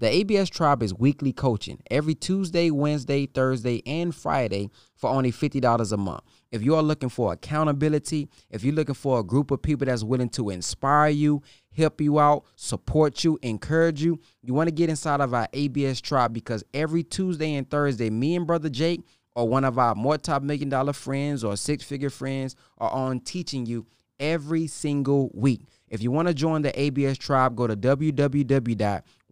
The 0.00 0.08
ABS 0.12 0.50
Tribe 0.50 0.82
is 0.82 0.92
weekly 0.92 1.32
coaching 1.32 1.80
every 1.88 2.16
Tuesday, 2.16 2.68
Wednesday, 2.72 3.26
Thursday, 3.26 3.80
and 3.86 4.12
Friday 4.12 4.70
for 4.96 5.08
only 5.08 5.30
$50 5.30 5.92
a 5.92 5.96
month. 5.96 6.22
If 6.50 6.64
you 6.64 6.74
are 6.74 6.82
looking 6.82 7.08
for 7.08 7.32
accountability, 7.32 8.28
if 8.50 8.64
you're 8.64 8.74
looking 8.74 8.96
for 8.96 9.20
a 9.20 9.22
group 9.22 9.52
of 9.52 9.62
people 9.62 9.86
that's 9.86 10.02
willing 10.02 10.30
to 10.30 10.50
inspire 10.50 11.10
you, 11.10 11.42
help 11.76 12.00
you 12.00 12.18
out, 12.18 12.44
support 12.56 13.22
you, 13.22 13.38
encourage 13.42 14.02
you, 14.02 14.18
you 14.42 14.52
want 14.52 14.66
to 14.66 14.74
get 14.74 14.90
inside 14.90 15.20
of 15.20 15.32
our 15.32 15.46
ABS 15.52 16.00
Tribe 16.00 16.32
because 16.32 16.64
every 16.74 17.04
Tuesday 17.04 17.54
and 17.54 17.70
Thursday, 17.70 18.10
me 18.10 18.34
and 18.34 18.48
Brother 18.48 18.70
Jake 18.70 19.02
or 19.36 19.48
one 19.48 19.64
of 19.64 19.78
our 19.78 19.94
more 19.94 20.18
top 20.18 20.42
million 20.42 20.68
dollar 20.68 20.92
friends 20.92 21.44
or 21.44 21.56
six-figure 21.56 22.10
friends 22.10 22.56
are 22.78 22.90
on 22.90 23.20
teaching 23.20 23.64
you 23.64 23.86
every 24.18 24.66
single 24.66 25.30
week. 25.34 25.62
If 25.88 26.02
you 26.02 26.10
want 26.10 26.26
to 26.28 26.34
join 26.34 26.62
the 26.62 26.80
ABS 26.80 27.16
tribe, 27.16 27.54
go 27.54 27.68
to 27.68 27.76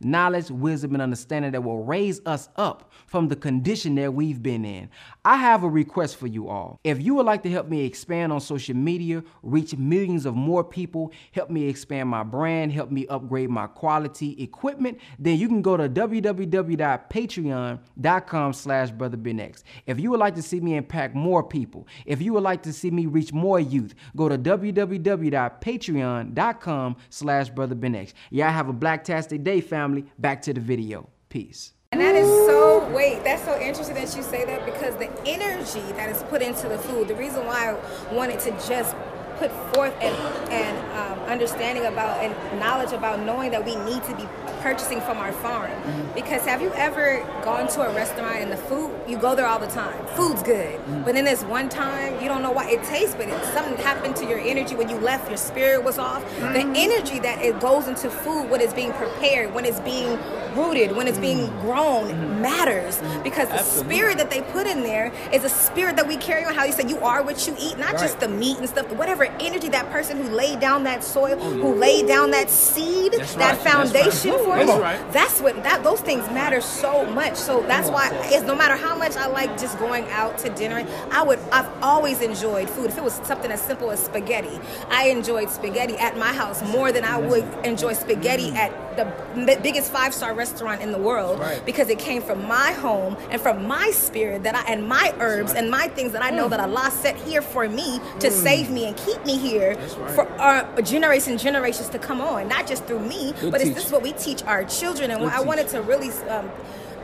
Knowledge, 0.00 0.50
wisdom, 0.50 0.94
and 0.94 1.02
understanding 1.02 1.52
that 1.52 1.62
will 1.62 1.84
raise 1.84 2.20
us 2.26 2.48
up 2.56 2.92
from 3.06 3.28
the 3.28 3.36
condition 3.36 3.94
that 3.96 4.12
we've 4.12 4.42
been 4.42 4.64
in. 4.64 4.88
I 5.24 5.36
have 5.36 5.62
a 5.62 5.68
request 5.68 6.16
for 6.16 6.26
you 6.26 6.48
all. 6.48 6.80
If 6.84 7.02
you 7.02 7.14
would 7.14 7.26
like 7.26 7.42
to 7.44 7.50
help 7.50 7.68
me 7.68 7.84
expand 7.84 8.32
on 8.32 8.40
social 8.40 8.76
media, 8.76 9.22
reach 9.42 9.76
millions 9.76 10.24
of 10.26 10.34
more 10.34 10.64
people, 10.64 11.12
help 11.32 11.50
me 11.50 11.68
expand 11.68 12.08
my 12.08 12.22
brand, 12.22 12.72
help 12.72 12.90
me 12.90 13.06
upgrade 13.08 13.50
my 13.50 13.66
quality 13.66 14.42
equipment, 14.42 14.98
then 15.18 15.38
you 15.38 15.48
can 15.48 15.62
go 15.62 15.76
to 15.76 15.88
www.patreon.com 15.88 18.52
slash 18.52 18.92
brotherbenx. 18.92 19.62
If 19.86 20.00
you 20.00 20.10
would 20.10 20.20
like 20.20 20.34
to 20.36 20.42
see 20.42 20.60
me 20.60 20.76
impact 20.76 21.14
more 21.14 21.42
people, 21.42 21.86
if 22.04 22.20
you 22.20 22.32
would 22.32 22.42
like 22.42 22.62
to 22.64 22.72
see 22.72 22.90
me 22.90 23.06
reach 23.06 23.32
more 23.32 23.60
youth, 23.60 23.94
go 24.16 24.28
to 24.28 24.36
www.patreon.com 24.38 26.96
slash 27.10 27.50
brotherbenx. 27.50 28.12
Y'all 28.30 28.50
have 28.50 28.68
a 28.68 28.74
blacktastic 28.74 29.44
day, 29.44 29.60
family. 29.60 29.75
Back 30.18 30.42
to 30.42 30.54
the 30.54 30.60
video. 30.60 31.08
Peace. 31.28 31.72
And 31.92 32.00
that 32.00 32.14
is 32.14 32.26
so, 32.46 32.88
wait, 32.92 33.22
that's 33.24 33.44
so 33.44 33.58
interesting 33.60 33.94
that 33.94 34.14
you 34.16 34.22
say 34.22 34.44
that 34.44 34.64
because 34.64 34.96
the 34.96 35.10
energy 35.26 35.80
that 35.92 36.08
is 36.08 36.22
put 36.24 36.42
into 36.42 36.68
the 36.68 36.78
food, 36.78 37.08
the 37.08 37.14
reason 37.14 37.46
why 37.46 37.70
I 37.70 38.14
wanted 38.14 38.40
to 38.40 38.50
just 38.66 38.94
put 39.38 39.50
forth 39.74 39.94
an, 40.00 40.14
an 40.50 40.74
um, 40.96 41.18
understanding 41.28 41.86
about 41.86 42.22
and 42.22 42.34
knowledge 42.58 42.92
about 42.92 43.20
knowing 43.20 43.50
that 43.50 43.64
we 43.64 43.76
need 43.76 44.02
to 44.04 44.16
be 44.16 44.24
purchasing 44.66 45.00
from 45.02 45.18
our 45.18 45.30
farm. 45.30 45.70
Because 46.12 46.44
have 46.44 46.60
you 46.60 46.72
ever 46.74 47.24
gone 47.44 47.68
to 47.68 47.82
a 47.82 47.94
restaurant 47.94 48.38
and 48.38 48.50
the 48.50 48.56
food, 48.56 48.90
you 49.06 49.16
go 49.16 49.36
there 49.36 49.46
all 49.46 49.60
the 49.60 49.68
time, 49.68 50.04
food's 50.16 50.42
good, 50.42 50.80
but 51.04 51.14
then 51.14 51.24
there's 51.24 51.44
one 51.44 51.68
time, 51.68 52.20
you 52.20 52.26
don't 52.26 52.42
know 52.42 52.50
why 52.50 52.68
it 52.68 52.82
tastes, 52.82 53.14
but 53.14 53.28
it, 53.28 53.44
something 53.54 53.76
happened 53.76 54.16
to 54.16 54.26
your 54.26 54.40
energy 54.40 54.74
when 54.74 54.88
you 54.88 54.96
left, 54.96 55.28
your 55.28 55.36
spirit 55.36 55.84
was 55.84 56.00
off. 56.00 56.20
The 56.40 56.66
energy 56.74 57.20
that 57.20 57.40
it 57.40 57.60
goes 57.60 57.86
into 57.86 58.10
food 58.10 58.50
when 58.50 58.60
it's 58.60 58.74
being 58.74 58.92
prepared, 58.94 59.54
when 59.54 59.64
it's 59.64 59.78
being 59.80 60.18
rooted, 60.56 60.96
when 60.96 61.06
it's 61.06 61.18
being 61.18 61.46
grown 61.60 62.40
matters 62.42 63.00
because 63.22 63.48
the 63.48 63.62
spirit 63.62 64.18
that 64.18 64.30
they 64.30 64.42
put 64.42 64.66
in 64.66 64.82
there 64.82 65.12
is 65.32 65.44
a 65.44 65.48
spirit 65.48 65.96
that 65.96 66.08
we 66.08 66.16
carry 66.16 66.44
on. 66.44 66.54
How 66.54 66.64
you 66.64 66.72
said 66.72 66.88
you 66.88 66.98
are 67.00 67.22
what 67.22 67.46
you 67.46 67.54
eat, 67.58 67.78
not 67.78 67.92
just 67.92 68.20
the 68.20 68.28
meat 68.28 68.58
and 68.58 68.68
stuff. 68.68 68.90
Whatever 68.92 69.24
energy 69.24 69.68
that 69.68 69.90
person 69.90 70.16
who 70.16 70.34
laid 70.34 70.60
down 70.60 70.84
that 70.84 71.04
soil, 71.04 71.36
who 71.36 71.74
laid 71.74 72.06
down 72.06 72.30
that 72.30 72.50
seed, 72.50 73.12
that 73.12 73.36
right, 73.36 73.58
foundation 73.58 74.30
right. 74.30 74.40
for 74.40 74.55
That's 74.64 74.80
right. 74.80 75.12
That's 75.12 75.40
what 75.40 75.62
that 75.62 75.84
those 75.84 76.00
things 76.00 76.26
matter 76.30 76.60
so 76.60 77.04
much. 77.06 77.36
So 77.36 77.62
that's 77.62 77.90
why 77.90 78.10
it's 78.24 78.44
no 78.44 78.54
matter 78.54 78.76
how 78.76 78.96
much 78.96 79.16
I 79.16 79.26
like 79.26 79.58
just 79.58 79.78
going 79.78 80.04
out 80.10 80.38
to 80.38 80.50
dinner, 80.50 80.86
I 81.10 81.22
would 81.22 81.38
I've 81.52 81.68
always 81.82 82.20
enjoyed 82.20 82.70
food. 82.70 82.86
If 82.86 82.98
it 82.98 83.04
was 83.04 83.14
something 83.14 83.50
as 83.50 83.60
simple 83.60 83.90
as 83.90 84.04
spaghetti, 84.04 84.60
I 84.88 85.08
enjoyed 85.08 85.50
spaghetti 85.50 85.96
at 85.96 86.16
my 86.16 86.32
house 86.32 86.62
more 86.70 86.92
than 86.92 87.04
I 87.04 87.18
would 87.18 87.44
enjoy 87.64 87.92
spaghetti 87.94 88.50
at 88.54 88.72
the 88.96 89.04
b- 89.34 89.56
biggest 89.62 89.92
five 89.92 90.14
star 90.14 90.34
restaurant 90.34 90.82
in 90.82 90.92
the 90.92 90.98
world 90.98 91.38
because 91.64 91.88
it 91.88 91.98
came 91.98 92.22
from 92.22 92.46
my 92.46 92.72
home 92.72 93.16
and 93.30 93.40
from 93.40 93.66
my 93.66 93.90
spirit 93.90 94.42
that 94.44 94.54
I 94.54 94.72
and 94.72 94.88
my 94.88 95.14
herbs 95.20 95.52
and 95.52 95.70
my 95.70 95.88
things 95.88 96.12
that 96.12 96.22
I 96.22 96.30
know 96.30 96.48
that 96.48 96.60
Allah 96.60 96.90
set 96.90 97.16
here 97.16 97.42
for 97.42 97.68
me 97.68 98.00
to 98.20 98.30
save 98.30 98.70
me 98.70 98.86
and 98.86 98.96
keep 98.96 99.24
me 99.24 99.36
here 99.38 99.74
for 100.14 100.26
our 100.40 100.82
generations 100.82 101.42
generations 101.42 101.88
to 101.90 101.98
come 101.98 102.20
on. 102.20 102.48
Not 102.48 102.66
just 102.66 102.84
through 102.84 103.00
me, 103.00 103.32
Good 103.40 103.52
but 103.52 103.60
it's 103.60 103.74
this 103.74 103.86
is 103.86 103.92
what 103.92 104.02
we 104.02 104.12
teach 104.12 104.42
our 104.44 104.64
children. 104.64 105.10
And 105.10 105.20
Good 105.20 105.32
I 105.32 105.40
wanted 105.40 105.68
to 105.68 105.82
really 105.82 106.10
um, 106.28 106.50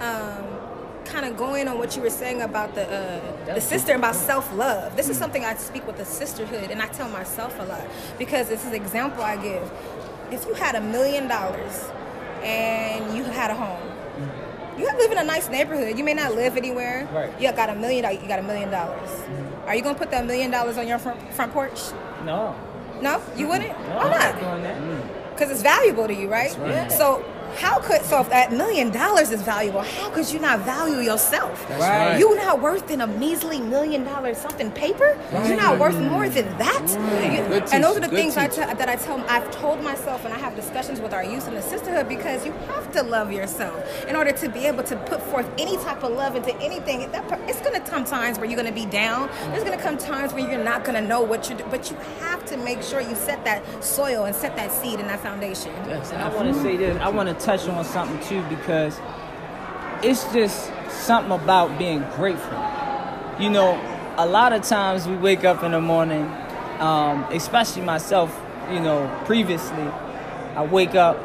um, 0.00 0.44
kind 1.04 1.26
of 1.26 1.36
go 1.36 1.54
in 1.54 1.68
on 1.68 1.78
what 1.78 1.96
you 1.96 2.02
were 2.02 2.10
saying 2.10 2.42
about 2.42 2.74
the 2.74 2.86
uh, 2.88 3.54
the 3.54 3.60
sister 3.60 3.92
and 3.92 4.00
about 4.00 4.14
self 4.14 4.52
love. 4.54 4.96
This 4.96 5.08
is 5.08 5.16
something 5.18 5.44
I 5.44 5.54
speak 5.56 5.86
with 5.86 5.96
the 5.96 6.04
sisterhood, 6.04 6.70
and 6.70 6.80
I 6.82 6.86
tell 6.88 7.08
myself 7.08 7.58
a 7.58 7.64
lot 7.64 7.86
because 8.18 8.48
this 8.48 8.60
is 8.62 8.68
an 8.68 8.74
example 8.74 9.22
I 9.22 9.36
give. 9.36 9.70
If 10.32 10.46
you 10.46 10.54
had 10.54 10.74
a 10.74 10.80
million 10.80 11.28
dollars 11.28 11.90
and 12.42 13.16
you 13.16 13.22
had 13.24 13.50
a 13.50 13.54
home, 13.54 13.92
you 14.78 14.86
live 14.86 15.12
in 15.12 15.18
a 15.18 15.24
nice 15.24 15.50
neighborhood. 15.50 15.98
You 15.98 16.04
may 16.04 16.14
not 16.14 16.34
live 16.34 16.56
anywhere. 16.56 17.06
Right. 17.12 17.40
You 17.40 17.52
got 17.52 17.68
a 17.68 17.74
million. 17.74 18.10
You 18.20 18.26
got 18.26 18.38
a 18.38 18.42
million 18.42 18.70
dollars. 18.70 19.10
Mm-hmm. 19.10 19.68
Are 19.68 19.74
you 19.76 19.82
gonna 19.82 19.98
put 19.98 20.10
that 20.10 20.26
million 20.26 20.50
dollars 20.50 20.78
on 20.78 20.88
your 20.88 20.98
front, 20.98 21.20
front 21.34 21.52
porch? 21.52 21.78
No. 22.24 22.54
No, 23.02 23.20
you 23.36 23.46
wouldn't. 23.48 23.68
No, 23.68 23.96
Why 23.96 24.04
I'm 24.04 24.62
not 24.62 25.02
because 25.32 25.48
mm. 25.48 25.52
it's 25.52 25.62
valuable 25.62 26.06
to 26.06 26.14
you, 26.14 26.28
right? 26.28 26.56
right. 26.58 26.90
So 26.90 27.24
how 27.56 27.78
could 27.80 28.02
so 28.02 28.20
if 28.20 28.28
that 28.30 28.52
million 28.52 28.90
dollars 28.90 29.30
is 29.30 29.42
valuable, 29.42 29.82
how 29.82 30.10
could 30.10 30.30
you 30.32 30.38
not 30.38 30.60
value 30.60 30.98
yourself? 30.98 31.66
That's 31.68 31.80
right. 31.80 32.18
You 32.18 32.36
not 32.36 32.60
worth 32.60 32.90
in 32.90 33.00
a 33.00 33.06
measly 33.06 33.60
million 33.60 34.04
dollar 34.04 34.34
something 34.34 34.70
paper. 34.72 35.18
You're 35.46 35.56
not 35.56 35.78
worth 35.78 35.98
more 35.98 36.28
than 36.28 36.46
that. 36.58 36.82
You- 37.32 37.42
Good 37.52 37.64
and 37.72 37.84
those 37.84 37.96
are 37.96 38.00
the 38.00 38.08
good 38.08 38.16
things 38.16 38.36
I 38.36 38.46
teach. 38.48 38.56
that 38.56 38.88
I 38.88 38.96
tell 38.96 39.20
I've 39.28 39.50
told 39.50 39.82
myself 39.82 40.24
and 40.24 40.32
I 40.32 40.38
have 40.38 40.54
discussions 40.56 41.00
with 41.00 41.12
our 41.12 41.24
youth 41.24 41.46
in 41.48 41.54
the 41.54 41.62
sisterhood 41.62 42.08
because 42.08 42.44
you 42.46 42.52
have 42.68 42.90
to 42.92 43.02
love 43.02 43.32
yourself 43.32 44.04
in 44.06 44.16
order 44.16 44.32
to 44.32 44.48
be 44.48 44.66
able 44.66 44.82
to 44.84 44.96
put 44.96 45.20
forth 45.22 45.48
any 45.58 45.76
type 45.78 46.02
of 46.02 46.12
love 46.12 46.36
into 46.36 46.54
anything. 46.60 47.10
That 47.12 47.24
it's 47.48 47.60
gonna 47.60 47.80
come 47.80 48.04
times 48.04 48.38
where 48.38 48.46
you're 48.48 48.56
gonna 48.56 48.72
be 48.72 48.86
down. 48.86 49.28
There's 49.50 49.64
gonna 49.64 49.76
come 49.80 49.98
times 49.98 50.32
where 50.32 50.48
you're 50.48 50.62
not 50.62 50.84
gonna 50.84 51.00
know 51.02 51.20
what 51.22 51.48
you're 51.48 51.58
doing, 51.58 51.70
but 51.70 51.90
you 51.90 51.96
have 52.20 52.44
to 52.46 52.56
make 52.56 52.82
sure 52.82 53.00
you 53.00 53.14
set 53.14 53.44
that 53.44 53.62
soil 53.84 54.24
and 54.24 54.34
set 54.34 54.56
that 54.56 54.72
seed 54.72 55.00
and 55.00 55.08
that 55.08 55.20
foundation. 55.20 55.70
And 55.72 56.22
I 56.22 56.28
want 56.34 56.54
to 56.54 56.60
say 56.62 56.76
this. 56.76 56.96
I 57.00 57.08
want 57.08 57.28
to 57.28 57.41
touch 57.44 57.68
on 57.68 57.84
something 57.84 58.20
too 58.28 58.42
because 58.48 58.98
it's 60.02 60.24
just 60.32 60.72
something 60.90 61.32
about 61.32 61.78
being 61.78 62.00
grateful. 62.16 62.58
You 63.38 63.50
know, 63.50 63.80
a 64.18 64.26
lot 64.26 64.52
of 64.52 64.62
times 64.62 65.06
we 65.06 65.16
wake 65.16 65.44
up 65.44 65.62
in 65.62 65.72
the 65.72 65.80
morning, 65.80 66.24
um, 66.78 67.24
especially 67.30 67.82
myself. 67.82 68.36
You 68.70 68.80
know, 68.80 69.22
previously, 69.24 69.82
I 70.54 70.64
wake 70.64 70.94
up 70.94 71.18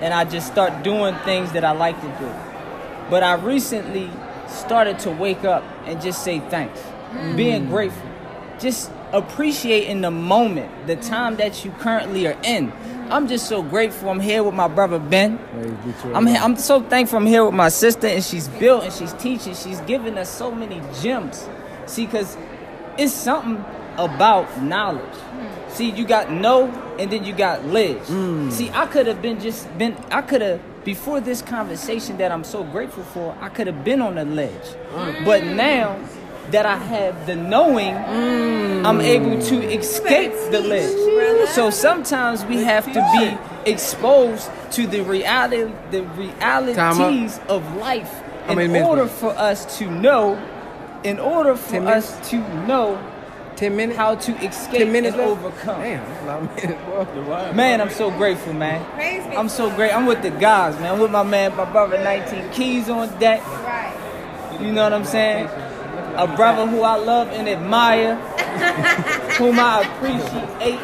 and 0.00 0.14
I 0.14 0.24
just 0.24 0.46
start 0.46 0.82
doing 0.82 1.14
things 1.24 1.52
that 1.52 1.64
I 1.64 1.72
like 1.72 2.00
to 2.00 2.08
do. 2.18 2.32
But 3.10 3.22
I 3.22 3.34
recently 3.34 4.10
started 4.48 4.98
to 5.00 5.10
wake 5.10 5.44
up 5.44 5.64
and 5.86 6.00
just 6.00 6.22
say 6.22 6.40
thanks, 6.40 6.80
being 7.36 7.66
grateful, 7.66 8.08
just 8.58 8.90
appreciating 9.12 10.00
the 10.00 10.10
moment, 10.10 10.86
the 10.86 10.96
time 10.96 11.36
that 11.36 11.64
you 11.64 11.70
currently 11.72 12.26
are 12.26 12.38
in. 12.42 12.72
I'm 13.10 13.28
just 13.28 13.48
so 13.48 13.62
grateful. 13.62 14.08
I'm 14.08 14.20
here 14.20 14.42
with 14.42 14.54
my 14.54 14.68
brother 14.68 14.98
Ben. 14.98 15.38
I'm 16.14 16.26
I'm 16.28 16.56
so 16.56 16.80
thankful. 16.80 17.18
I'm 17.18 17.26
here 17.26 17.44
with 17.44 17.54
my 17.54 17.68
sister, 17.68 18.06
and 18.06 18.24
she's 18.24 18.48
built 18.48 18.84
and 18.84 18.92
she's 18.92 19.12
teaching. 19.14 19.54
She's 19.54 19.80
giving 19.82 20.16
us 20.18 20.30
so 20.30 20.50
many 20.50 20.80
gems. 21.02 21.48
See, 21.86 22.06
because 22.06 22.36
it's 22.98 23.12
something 23.12 23.64
about 23.96 24.62
knowledge. 24.62 25.16
See, 25.68 25.90
you 25.90 26.04
got 26.06 26.30
no, 26.30 26.68
and 26.98 27.10
then 27.10 27.24
you 27.24 27.32
got 27.34 27.64
ledge. 27.66 27.98
Mm. 28.02 28.50
See, 28.52 28.70
I 28.70 28.86
could 28.86 29.06
have 29.06 29.20
been 29.20 29.40
just 29.40 29.76
been. 29.76 29.96
I 30.10 30.22
could 30.22 30.40
have 30.40 30.60
before 30.84 31.20
this 31.20 31.42
conversation 31.42 32.16
that 32.18 32.30
I'm 32.32 32.44
so 32.44 32.64
grateful 32.64 33.04
for. 33.04 33.36
I 33.40 33.48
could 33.48 33.66
have 33.66 33.84
been 33.84 34.00
on 34.00 34.14
the 34.14 34.24
ledge, 34.24 34.66
mm. 34.92 35.24
but 35.24 35.44
now 35.44 35.98
that 36.50 36.66
I 36.66 36.76
have 36.76 37.26
the 37.26 37.36
knowing, 37.36 37.94
mm. 37.94 38.84
I'm 38.84 39.00
able 39.00 39.40
to 39.40 39.62
escape 39.72 40.32
the 40.50 40.60
list. 40.60 41.54
So 41.54 41.70
sometimes 41.70 42.44
we 42.44 42.62
have 42.64 42.84
to 42.92 43.00
be 43.18 43.70
exposed 43.70 44.50
to 44.72 44.86
the 44.86 45.02
reality, 45.02 45.72
the 45.90 46.02
realities 46.02 47.40
of 47.48 47.76
life, 47.76 48.22
in 48.48 48.76
order 48.76 49.06
for 49.06 49.30
us 49.30 49.78
to 49.78 49.90
know. 49.90 50.38
In 51.04 51.18
order 51.18 51.54
for 51.54 51.80
us 51.80 52.30
to 52.30 52.38
know 52.66 52.98
Ten 53.56 53.76
minutes. 53.76 53.98
how 53.98 54.14
to 54.14 54.32
escape 54.42 54.78
Ten 54.78 54.92
minutes 54.92 55.14
and 55.16 55.28
left? 55.28 55.44
overcome. 55.44 55.80
Damn, 55.82 56.22
a 56.22 56.26
lot 56.26 56.42
of 56.42 56.56
minutes, 56.56 56.82
bro. 56.86 57.52
Man, 57.52 57.80
I'm 57.82 57.90
so 57.90 58.10
grateful, 58.10 58.54
man. 58.54 58.84
Praise 58.92 59.22
I'm 59.36 59.50
so 59.50 59.68
great. 59.76 59.94
I'm 59.94 60.06
with 60.06 60.22
the 60.22 60.30
guys, 60.30 60.78
man. 60.80 60.94
I'm 60.94 61.00
with 61.00 61.10
my 61.10 61.22
man, 61.22 61.54
my 61.56 61.70
brother 61.70 62.02
19 62.02 62.50
Keys 62.52 62.88
on 62.88 63.08
deck. 63.18 63.46
Right. 63.46 64.58
You 64.60 64.72
know 64.72 64.84
what 64.84 64.94
I'm 64.94 65.04
saying? 65.04 65.48
A 66.16 66.26
brother 66.36 66.66
who 66.66 66.82
I 66.82 66.96
love 66.96 67.28
and 67.28 67.48
admire, 67.48 68.14
whom 69.38 69.58
I 69.58 69.82
appreciate. 69.82 70.80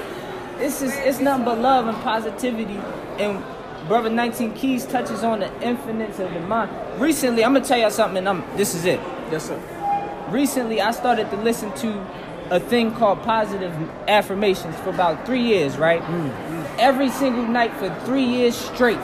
This 0.58 0.82
is 0.82 0.92
it's 0.96 1.20
nothing 1.20 1.44
but 1.44 1.58
love 1.58 1.86
and 1.86 1.96
positivity. 1.98 2.78
And 3.18 3.42
brother 3.86 4.10
19 4.10 4.54
Keys 4.54 4.84
touches 4.86 5.22
on 5.22 5.40
the 5.40 5.62
infinite 5.62 6.18
of 6.18 6.32
the 6.34 6.40
mind. 6.40 6.70
Recently, 7.00 7.44
I'm 7.44 7.54
gonna 7.54 7.64
tell 7.64 7.78
y'all 7.78 7.90
something. 7.90 8.18
And 8.18 8.28
I'm, 8.28 8.56
this 8.56 8.74
is 8.74 8.84
it. 8.84 9.00
Yes, 9.30 9.46
sir. 9.46 10.26
recently 10.30 10.80
I 10.80 10.90
started 10.90 11.30
to 11.30 11.36
listen 11.36 11.72
to 11.76 12.06
a 12.50 12.58
thing 12.58 12.92
called 12.94 13.22
positive 13.22 13.72
affirmations 14.08 14.76
for 14.80 14.90
about 14.90 15.24
three 15.24 15.42
years, 15.42 15.76
right? 15.76 16.02
Mm, 16.02 16.30
mm. 16.30 16.78
Every 16.78 17.08
single 17.08 17.46
night 17.46 17.72
for 17.74 17.88
three 18.04 18.24
years 18.24 18.56
straight, 18.56 18.98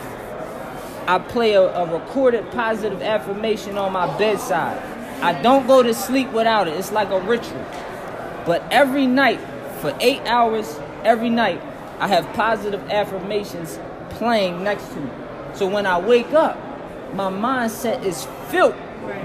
I 1.07 1.21
play 1.21 1.53
a, 1.55 1.63
a 1.63 2.01
recorded 2.01 2.51
positive 2.51 3.01
affirmation 3.03 3.79
on 3.79 3.93
my 3.93 4.19
bedside. 4.19 4.96
I 5.23 5.41
don't 5.43 5.67
go 5.67 5.83
to 5.83 5.95
sleep 5.95 6.31
without 6.33 6.69
it. 6.69 6.75
It's 6.75 6.93
like 6.93 7.11
a 7.11 7.21
ritual. 7.21 7.65
But 8.45 8.63
every 8.71 9.07
night, 9.07 9.41
for 9.81 9.97
eight 10.01 10.23
hours, 10.23 10.79
every 11.05 11.31
night, 11.31 11.61
I 11.99 12.09
have 12.09 12.27
positive 12.35 12.81
affirmations 12.91 13.79
playing 14.11 14.63
next 14.63 14.89
to 14.89 15.01
me. 15.01 15.11
So 15.55 15.67
when 15.67 15.87
I 15.87 15.99
wake 15.99 16.33
up, 16.33 16.57
my 17.15 17.31
mindset 17.31 18.05
is 18.05 18.27
filled 18.49 18.75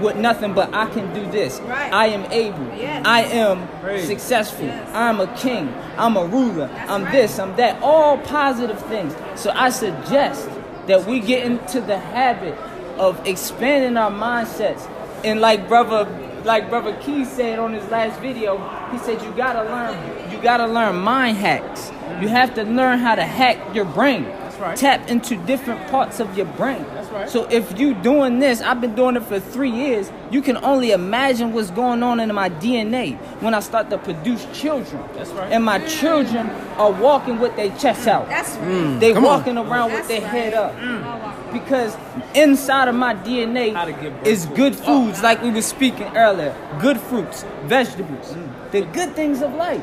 with 0.00 0.16
nothing 0.16 0.54
but 0.54 0.72
I 0.72 0.86
can 0.86 1.12
do 1.14 1.30
this. 1.30 1.60
Right. 1.60 1.92
I 1.92 2.06
am 2.06 2.30
able. 2.32 2.64
Yes. 2.76 3.04
I 3.06 3.22
am 3.22 3.68
successful. 4.00 4.66
Yes. 4.66 4.88
I'm 4.94 5.20
a 5.20 5.26
king. 5.36 5.68
I'm 5.96 6.16
a 6.16 6.24
ruler. 6.24 6.68
That's 6.68 6.90
I'm 6.90 7.04
right. 7.04 7.12
this, 7.12 7.38
I'm 7.38 7.56
that. 7.56 7.82
All 7.82 8.18
positive 8.18 8.80
things. 8.86 9.14
So 9.34 9.50
I 9.50 9.70
suggest 9.70 10.48
that 10.86 11.04
we 11.06 11.20
get 11.20 11.44
into 11.44 11.80
the 11.80 11.98
habit 11.98 12.56
of 12.98 13.24
expanding 13.26 13.96
our 13.96 14.10
mindsets. 14.10 14.88
And 15.24 15.40
like 15.40 15.68
brother 15.68 16.04
like 16.44 16.68
brother 16.68 16.96
Key 17.00 17.24
said 17.24 17.58
on 17.58 17.72
his 17.72 17.88
last 17.88 18.20
video, 18.20 18.58
he 18.90 18.98
said 18.98 19.22
you 19.22 19.30
gotta 19.32 19.62
learn 19.62 20.30
you 20.32 20.42
gotta 20.42 20.66
learn 20.66 20.96
mind 20.96 21.36
hacks. 21.36 21.90
You 22.20 22.28
have 22.28 22.54
to 22.54 22.64
learn 22.64 22.98
how 22.98 23.14
to 23.14 23.22
hack 23.24 23.74
your 23.74 23.84
brain. 23.84 24.24
That's 24.62 24.82
right. 24.82 24.98
Tap 24.98 25.10
into 25.10 25.36
different 25.44 25.90
parts 25.90 26.20
of 26.20 26.36
your 26.36 26.46
brain. 26.46 26.84
That's 26.94 27.08
right. 27.10 27.28
So 27.28 27.44
if 27.50 27.78
you 27.78 27.94
doing 27.94 28.38
this, 28.38 28.60
I've 28.60 28.80
been 28.80 28.94
doing 28.94 29.16
it 29.16 29.24
for 29.24 29.40
three 29.40 29.70
years. 29.70 30.10
You 30.30 30.40
can 30.40 30.56
only 30.58 30.92
imagine 30.92 31.52
what's 31.52 31.70
going 31.70 32.02
on 32.02 32.20
in 32.20 32.32
my 32.34 32.48
DNA 32.48 33.16
when 33.40 33.54
I 33.54 33.60
start 33.60 33.90
to 33.90 33.98
produce 33.98 34.46
children. 34.58 35.02
That's 35.14 35.30
right. 35.30 35.50
And 35.50 35.64
my 35.64 35.84
children 35.86 36.48
are 36.76 36.92
walking 36.92 37.40
with 37.40 37.56
their 37.56 37.76
chests 37.76 38.06
out. 38.06 38.28
That's 38.28 38.50
right. 38.56 38.68
Mm. 38.68 39.00
They 39.00 39.12
Come 39.12 39.24
on. 39.24 39.38
walking 39.38 39.58
around 39.58 39.92
with 39.92 40.08
That's 40.08 40.20
their 40.20 40.28
head 40.28 40.52
right. 40.52 40.62
up. 40.62 40.76
Mm. 40.76 41.52
Because 41.52 41.96
inside 42.34 42.88
of 42.88 42.94
my 42.94 43.14
DNA 43.14 43.74
How 43.74 43.84
to 43.84 43.92
give 43.92 44.14
birth 44.18 44.26
is 44.26 44.46
good 44.46 44.74
it. 44.74 44.80
foods, 44.80 45.22
like 45.22 45.42
we 45.42 45.50
were 45.50 45.60
speaking 45.62 46.06
earlier. 46.16 46.54
Good 46.80 46.98
fruits, 47.00 47.44
vegetables, 47.64 48.32
mm. 48.32 48.70
the 48.70 48.82
good 48.82 49.14
things 49.14 49.42
of 49.42 49.52
life. 49.54 49.82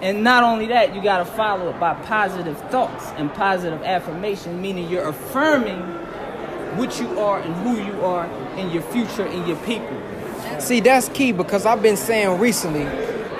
And 0.00 0.22
not 0.22 0.44
only 0.44 0.66
that, 0.66 0.94
you 0.94 1.02
gotta 1.02 1.24
follow 1.24 1.70
it 1.70 1.80
by 1.80 1.94
positive 1.94 2.56
thoughts 2.70 3.06
and 3.16 3.32
positive 3.34 3.82
affirmation, 3.82 4.60
meaning 4.62 4.88
you're 4.88 5.08
affirming 5.08 5.80
what 6.76 7.00
you 7.00 7.18
are 7.18 7.40
and 7.40 7.54
who 7.56 7.82
you 7.84 8.00
are 8.04 8.24
and 8.56 8.70
your 8.72 8.82
future 8.82 9.24
and 9.26 9.46
your 9.48 9.56
people. 9.58 9.88
See, 10.60 10.80
that's 10.80 11.08
key 11.08 11.32
because 11.32 11.66
I've 11.66 11.82
been 11.82 11.96
saying 11.96 12.38
recently, 12.38 12.84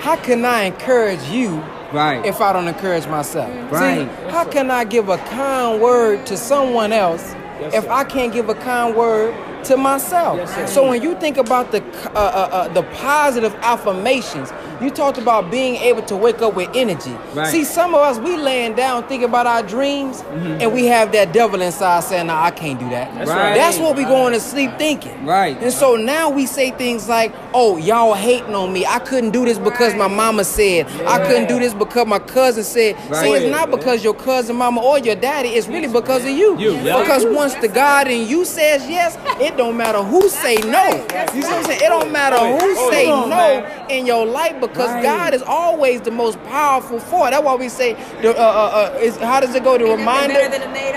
how 0.01 0.15
can 0.17 0.43
I 0.45 0.63
encourage 0.63 1.23
you 1.29 1.63
Right. 1.93 2.23
if 2.25 2.41
I 2.41 2.53
don't 2.53 2.67
encourage 2.67 3.07
myself? 3.07 3.49
Right. 3.71 3.99
See, 4.09 4.29
how 4.31 4.43
can 4.45 4.69
I 4.69 4.83
give 4.83 5.09
a 5.09 5.17
kind 5.17 5.81
word 5.81 6.25
to 6.27 6.37
someone 6.37 6.91
else 6.93 7.35
Yes, 7.61 7.73
if 7.73 7.83
sir. 7.85 7.91
I 7.91 8.03
can't 8.05 8.31
give 8.33 8.47
a 8.49 8.55
kind 8.55 8.95
word 8.95 9.33
to 9.65 9.77
myself? 9.77 10.37
Yes, 10.37 10.73
so 10.73 10.87
when 10.89 11.01
you 11.01 11.15
think 11.15 11.37
about 11.37 11.71
the 11.71 11.83
uh, 11.83 12.19
uh, 12.19 12.49
uh, 12.51 12.67
the 12.73 12.83
positive 12.95 13.53
affirmations, 13.61 14.51
you 14.81 14.89
talked 14.89 15.17
about 15.17 15.51
being 15.51 15.75
able 15.77 16.01
to 16.03 16.15
wake 16.15 16.41
up 16.41 16.53
with 16.55 16.69
energy. 16.75 17.11
Right. 17.33 17.47
See, 17.47 17.63
some 17.63 17.93
of 17.93 18.01
us 18.01 18.17
we 18.19 18.37
laying 18.37 18.75
down 18.75 19.03
thinking 19.07 19.27
about 19.29 19.47
our 19.47 19.63
dreams, 19.63 20.21
Mm-hmm. 20.29 20.61
and 20.61 20.73
we 20.73 20.85
have 20.85 21.11
that 21.13 21.33
devil 21.33 21.61
inside 21.61 22.03
saying, 22.03 22.27
"No, 22.27 22.35
I 22.35 22.51
can't 22.51 22.79
do 22.79 22.89
that." 22.89 23.13
That's 23.15 23.29
right. 23.29 23.55
That's 23.55 23.77
what 23.79 23.95
we 23.95 24.03
going 24.03 24.33
to 24.33 24.39
sleep 24.39 24.71
thinking. 24.77 25.25
Right. 25.25 25.57
And 25.61 25.71
so 25.73 25.95
now 25.95 26.29
we 26.29 26.45
say 26.45 26.71
things 26.71 27.09
like, 27.09 27.33
"Oh, 27.53 27.77
y'all 27.77 28.13
hating 28.13 28.53
on 28.55 28.71
me. 28.71 28.85
I 28.85 28.99
couldn't 28.99 29.31
do 29.31 29.45
this 29.45 29.57
because 29.57 29.95
my 29.95 30.07
mama 30.07 30.43
said. 30.43 30.87
I 31.07 31.25
couldn't 31.25 31.47
do 31.47 31.59
this 31.59 31.73
because 31.73 32.05
my 32.07 32.19
cousin 32.19 32.63
said." 32.63 32.95
Right. 33.09 33.23
See, 33.23 33.31
it's 33.33 33.51
not 33.51 33.71
because 33.71 34.03
your 34.03 34.13
cousin, 34.13 34.55
mama, 34.57 34.81
or 34.81 34.99
your 34.99 35.15
daddy. 35.15 35.49
It's 35.49 35.67
really 35.67 35.87
because 35.91 36.23
of 36.23 36.29
you. 36.31 36.57
You, 36.59 36.73
yeah. 36.77 36.99
Because 37.01 37.25
once 37.25 37.55
the 37.55 37.67
God 37.67 38.07
in 38.07 38.27
you 38.27 38.45
says 38.45 38.87
yes, 38.89 39.15
it 39.49 39.57
don't 39.57 39.77
matter 39.77 40.01
who 40.03 40.29
say 40.29 40.55
no. 40.57 40.69
right, 40.71 41.09
that's 41.09 41.35
You 41.35 41.41
see 41.41 41.47
what 41.49 41.57
I'm 41.59 41.63
saying? 41.65 41.81
It 41.83 41.89
don't 41.89 42.11
matter 42.11 42.37
who 42.37 42.75
Hold 42.75 42.93
say 42.93 43.09
on, 43.09 43.29
no 43.29 43.35
man. 43.37 43.91
in 43.91 44.05
your 44.05 44.25
life 44.25 44.59
because. 44.61 44.89
God 45.03 45.33
is 45.33 45.41
always 45.41 46.01
the 46.01 46.11
most 46.11 46.41
powerful 46.43 46.99
force. 46.99 47.31
That's 47.31 47.43
why 47.43 47.55
we 47.55 47.69
say 47.69 47.93
the 48.21 48.31
uh, 48.37 48.41
uh, 48.41 48.91
uh, 48.95 48.99
is 48.99 49.17
how 49.17 49.39
does 49.39 49.55
it 49.55 49.63
go? 49.63 49.77
The 49.77 49.85
reminder. 49.85 50.49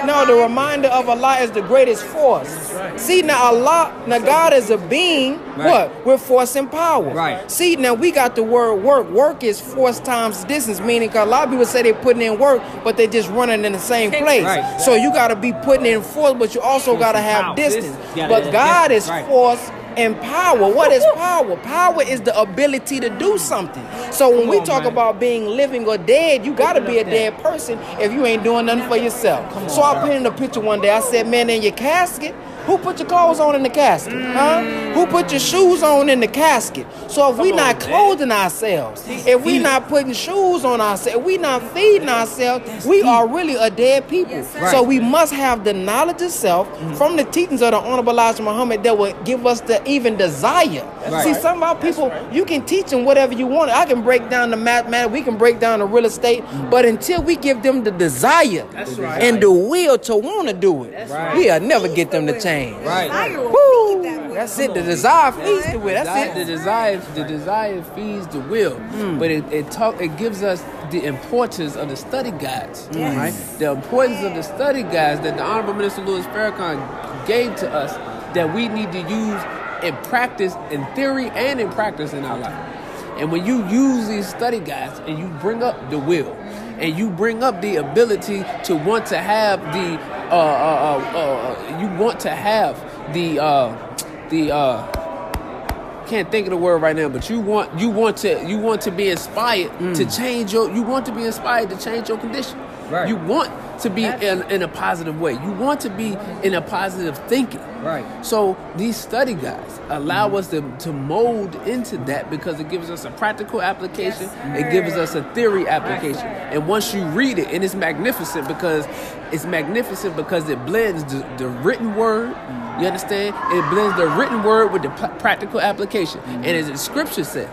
No, 0.07 0.27
the 0.27 0.35
reminder 0.35 0.89
of 0.89 1.09
Allah 1.09 1.39
is 1.41 1.51
the 1.53 1.63
greatest 1.63 2.05
force. 2.05 2.49
See 2.97 3.23
now 3.23 3.45
Allah, 3.45 4.05
now 4.07 4.19
God 4.19 4.53
is 4.53 4.71
a 4.71 4.79
being. 4.79 5.41
Right. 5.57 5.67
What? 5.91 6.07
We're 6.07 6.19
forcing 6.19 6.69
power. 6.69 7.11
Right. 7.13 7.51
See 7.51 7.77
now 7.77 7.95
we 7.95 8.11
got 8.11 8.37
the 8.37 8.43
word 8.43 8.77
work. 8.83 9.11
Work 9.11 9.45
is 9.45 9.61
force 9.61 10.01
times 10.01 10.45
distance, 10.45 10.81
meaning 10.81 11.09
'cause 11.11 11.27
a 11.27 11.31
lot 11.31 11.45
of 11.45 11.51
people 11.51 11.67
say 11.67 11.83
they're 11.83 11.95
putting 11.95 12.23
in 12.23 12.39
work, 12.39 12.63
but 12.85 12.97
they're 12.97 13.07
just 13.07 13.29
running 13.31 13.65
in 13.65 13.73
the 13.73 13.79
same 13.79 14.11
place. 14.11 14.45
Right. 14.45 14.81
So 14.81 14.95
you 14.95 15.13
got 15.13 15.29
to 15.29 15.37
be 15.37 15.53
putting 15.53 15.87
in 15.87 16.03
force, 16.03 16.35
but 16.39 16.55
you 16.55 16.61
also 16.61 16.97
got 16.97 17.13
to 17.13 17.21
have 17.21 17.45
power. 17.45 17.57
distance. 17.57 17.87
Distance. 17.87 18.07
Gotta 18.17 18.29
But 18.43 18.53
God 18.53 18.93
is. 18.93 19.09
Right. 19.09 19.27
force 19.27 19.71
and 19.97 20.19
power. 20.21 20.73
What 20.73 20.93
is 20.93 21.05
power? 21.15 21.57
Power 21.59 22.03
is 22.03 22.21
the 22.21 22.39
ability 22.39 23.01
to 23.01 23.11
do 23.19 23.39
something. 23.39 23.85
So 24.13 24.31
when 24.31 24.41
Come 24.41 24.49
we 24.49 24.59
on, 24.59 24.65
talk 24.65 24.83
man. 24.85 24.93
about 24.93 25.21
being 25.21 25.47
living 25.47 25.87
or 25.87 25.99
dead, 25.99 26.45
you 26.45 26.55
got 26.55 26.75
to 26.75 26.81
be 26.81 26.99
a 26.99 27.05
dead 27.05 27.39
person 27.43 27.79
if 28.01 28.13
you 28.13 28.25
ain't 28.27 28.45
doing 28.45 28.67
nothing 28.67 28.89
for 28.89 28.97
yourself. 28.97 29.71
so 29.71 29.83
I 29.83 30.01
put 30.01 30.13
in 30.13 30.27
a 30.27 30.33
picture 30.33 30.61
one 30.61 30.81
day. 30.81 30.91
I 30.91 31.01
said, 31.01 31.29
man, 31.29 31.51
in 31.51 31.63
your 31.63 31.73
casket, 31.73 32.35
who 32.67 32.79
put 32.79 33.01
your 33.01 33.09
clothes 33.09 33.41
on 33.41 33.57
in 33.57 33.65
the 33.65 33.69
casket? 33.71 34.15
Huh? 34.23 34.63
Who 34.95 35.07
put 35.09 35.33
your 35.33 35.41
shoes 35.41 35.83
on 35.83 36.09
in 36.09 36.21
the 36.21 36.29
casket? 36.29 36.87
So 37.11 37.33
if 37.33 37.39
we 37.39 37.51
on, 37.51 37.57
not 37.57 37.79
man. 37.81 37.89
clothing 37.89 38.31
ourselves, 38.31 39.05
if 39.09 39.45
we 39.45 39.59
not 39.59 39.89
putting 39.89 40.13
shoes 40.13 40.65
on 40.65 40.81
ourselves, 40.81 41.19
if 41.19 41.25
we 41.25 41.39
not 41.39 41.61
feeding 41.73 42.09
ourselves, 42.09 42.87
we 42.87 43.03
are 43.03 43.27
really 43.27 43.57
a 43.57 43.69
dead 43.69 44.09
people. 44.09 44.33
Yes. 44.33 44.71
So 44.71 44.81
we 44.85 45.01
must 45.01 45.33
have 45.33 45.65
the 45.65 45.73
knowledge 45.73 46.23
of 46.23 46.31
self 46.31 46.69
Mm-hmm. 46.73 46.95
from 46.95 47.17
the 47.17 47.25
teachings 47.25 47.61
of 47.63 47.73
the 47.73 47.79
Honorable 47.79 48.13
Elijah 48.13 48.43
Muhammad 48.43 48.83
that 48.85 48.97
will 48.97 49.13
give 49.25 49.45
us 49.47 49.61
the 49.61 49.82
even 49.87 50.17
desire. 50.17 50.85
Right. 51.11 51.25
See, 51.25 51.35
some 51.35 51.59
of 51.59 51.63
our 51.63 51.77
people, 51.77 52.13
you 52.33 52.45
can 52.45 52.65
teach 52.65 52.87
them 52.87 53.05
whatever 53.05 53.33
you 53.35 53.47
want. 53.47 53.71
I 53.71 53.85
can 53.87 54.03
break 54.03 54.29
down 54.31 54.51
the 54.51 54.57
mathematics, 54.57 55.13
we 55.13 55.23
can 55.23 55.37
break 55.37 55.59
down 55.61 55.81
the 55.81 55.87
real 55.87 56.05
estate, 56.07 56.43
Mm-hmm. 56.43 56.71
but 56.71 56.85
until 56.85 57.23
we 57.23 57.37
give 57.37 57.63
them 57.63 57.85
the 57.85 57.91
desire 57.91 58.67
That's 58.73 58.93
right. 58.99 59.23
and 59.23 59.43
the 59.43 59.51
will 59.51 59.99
to 59.99 60.17
want 60.17 60.49
to 60.49 60.55
do 60.55 60.85
it, 60.85 61.09
right. 61.11 61.37
we'll 61.37 61.61
never 61.61 61.89
get 61.89 62.11
them 62.11 62.27
to 62.27 62.41
change. 62.41 62.77
Right. 62.87 63.37
Woo! 63.37 64.03
feed 64.03 64.05
that 64.05 64.27
will. 64.29 64.35
That's 64.35 64.59
it. 64.59 64.75
The 64.75 64.83
desire 64.83 65.33
feeds 65.33 65.73
the 65.73 65.79
will. 65.79 65.95
That's 65.95 66.09
Desire- 66.09 66.35
the 66.35 66.45
desire 66.45 66.97
the 67.15 67.25
desire 67.25 67.83
feeds 67.95 68.27
the 68.29 68.41
will 68.41 68.79
but 69.19 69.31
it, 69.31 69.45
it 69.53 69.71
talk 69.71 70.01
it 70.01 70.17
gives 70.17 70.43
us 70.43 70.63
the 70.91 71.05
importance 71.05 71.77
of 71.77 71.89
the 71.89 71.97
study 71.97 72.31
guides 72.33 72.89
Yes. 72.93 73.17
right 73.17 73.59
the 73.59 73.71
importance 73.73 74.23
of 74.25 74.35
the 74.35 74.43
study 74.43 74.83
guides 74.83 75.21
that 75.23 75.37
the 75.37 75.43
honorable 75.43 75.75
minister 75.75 76.03
louis 76.05 76.25
farrakhan 76.27 76.79
gave 77.27 77.55
to 77.57 77.71
us 77.71 77.93
that 78.35 78.55
we 78.55 78.69
need 78.69 78.91
to 78.93 78.99
use 79.01 79.43
in 79.83 79.95
practice 80.05 80.55
in 80.71 80.85
theory 80.95 81.29
and 81.31 81.61
in 81.61 81.71
practice 81.71 82.13
in 82.13 82.25
our 82.25 82.39
life 82.39 82.73
and 83.19 83.31
when 83.31 83.45
you 83.45 83.67
use 83.69 84.09
these 84.09 84.29
study 84.29 84.59
guides 84.59 84.99
and 85.01 85.19
you 85.19 85.27
bring 85.41 85.63
up 85.63 85.91
the 85.91 85.99
will 85.99 86.33
and 86.79 86.97
you 86.97 87.11
bring 87.11 87.43
up 87.43 87.61
the 87.63 87.77
ability 87.77 88.45
to 88.65 88.75
want 88.75 89.07
to 89.07 89.19
have 89.19 89.61
the 89.73 90.01
uh, 90.31 90.35
uh, 90.35 91.11
uh, 91.15 91.19
uh, 91.19 91.81
you 91.81 92.03
want 92.03 92.19
to 92.19 92.31
have 92.31 92.75
the 93.13 93.39
uh, 93.39 93.97
the 94.31 94.51
uh, 94.51 96.07
can't 96.07 96.31
think 96.31 96.47
of 96.47 96.51
the 96.51 96.57
word 96.57 96.83
right 96.83 96.97
now, 96.97 97.09
but 97.09 97.29
you 97.31 97.41
want 97.41 97.79
you 97.79 97.89
want 97.91 98.17
to 98.19 98.45
you 98.47 98.59
want 98.59 98.81
to 98.83 98.91
be 98.91 99.11
inspired 99.11 99.71
to 99.95 100.05
change 100.11 100.53
your 100.53 100.71
you 100.75 100.83
want 100.83 101.07
to 101.07 101.13
be 101.13 101.25
inspired 101.25 101.71
to 101.71 101.77
change 101.79 102.09
your 102.09 102.19
condition. 102.19 102.59
Right. 102.91 103.09
You 103.09 103.17
want 103.17 103.51
to 103.83 103.91
be 103.91 104.05
in, 104.05 104.43
in 104.51 104.63
a 104.63 104.69
positive 104.69 105.21
way. 105.21 105.33
You 105.33 105.53
want 105.53 105.81
to 105.81 105.91
be 105.91 106.17
in 106.43 106.55
a 106.55 106.63
positive 106.63 107.19
thinking. 107.29 107.61
Right. 107.83 108.05
So 108.25 108.57
these 108.77 108.97
study 108.97 109.35
guides 109.35 109.81
allow 109.89 110.29
mm-hmm. 110.29 110.37
us 110.37 110.49
to, 110.51 110.61
to 110.87 110.93
mold 110.93 111.57
into 111.67 111.99
that 111.99 112.31
because 112.31 112.61
it 112.61 112.69
gives 112.69 112.91
us 112.91 113.05
a 113.05 113.11
practical 113.11 113.61
application. 113.61 114.27
Yes, 114.27 114.61
it 114.61 114.71
gives 114.71 114.93
us 114.95 115.15
a 115.15 115.25
theory 115.35 115.67
application. 115.67 116.21
sir. 116.21 116.49
and 116.53 116.69
once 116.69 116.95
you 116.95 117.05
read 117.07 117.39
it, 117.39 117.49
and 117.49 117.65
it's 117.65 117.75
magnificent 117.75 118.47
because 118.47 118.87
it's 119.33 119.47
magnificent 119.47 120.15
because 120.17 120.49
it 120.49 120.65
blends 120.65 121.05
the, 121.05 121.27
the 121.39 121.49
written 121.49 121.97
word. 121.97 122.29
You 122.29 122.35
mm-hmm. 122.35 122.85
understand? 122.85 123.35
It 123.53 123.71
blends 123.71 123.97
the 123.97 124.09
written 124.09 124.43
word 124.45 124.73
with 124.73 124.83
the 124.83 124.91
practical 125.19 125.61
application. 125.61 126.21
And 126.21 126.45
mm-hmm. 126.45 126.55
as 126.55 126.69
the 126.69 126.79
scripture 126.79 127.25
says, 127.25 127.51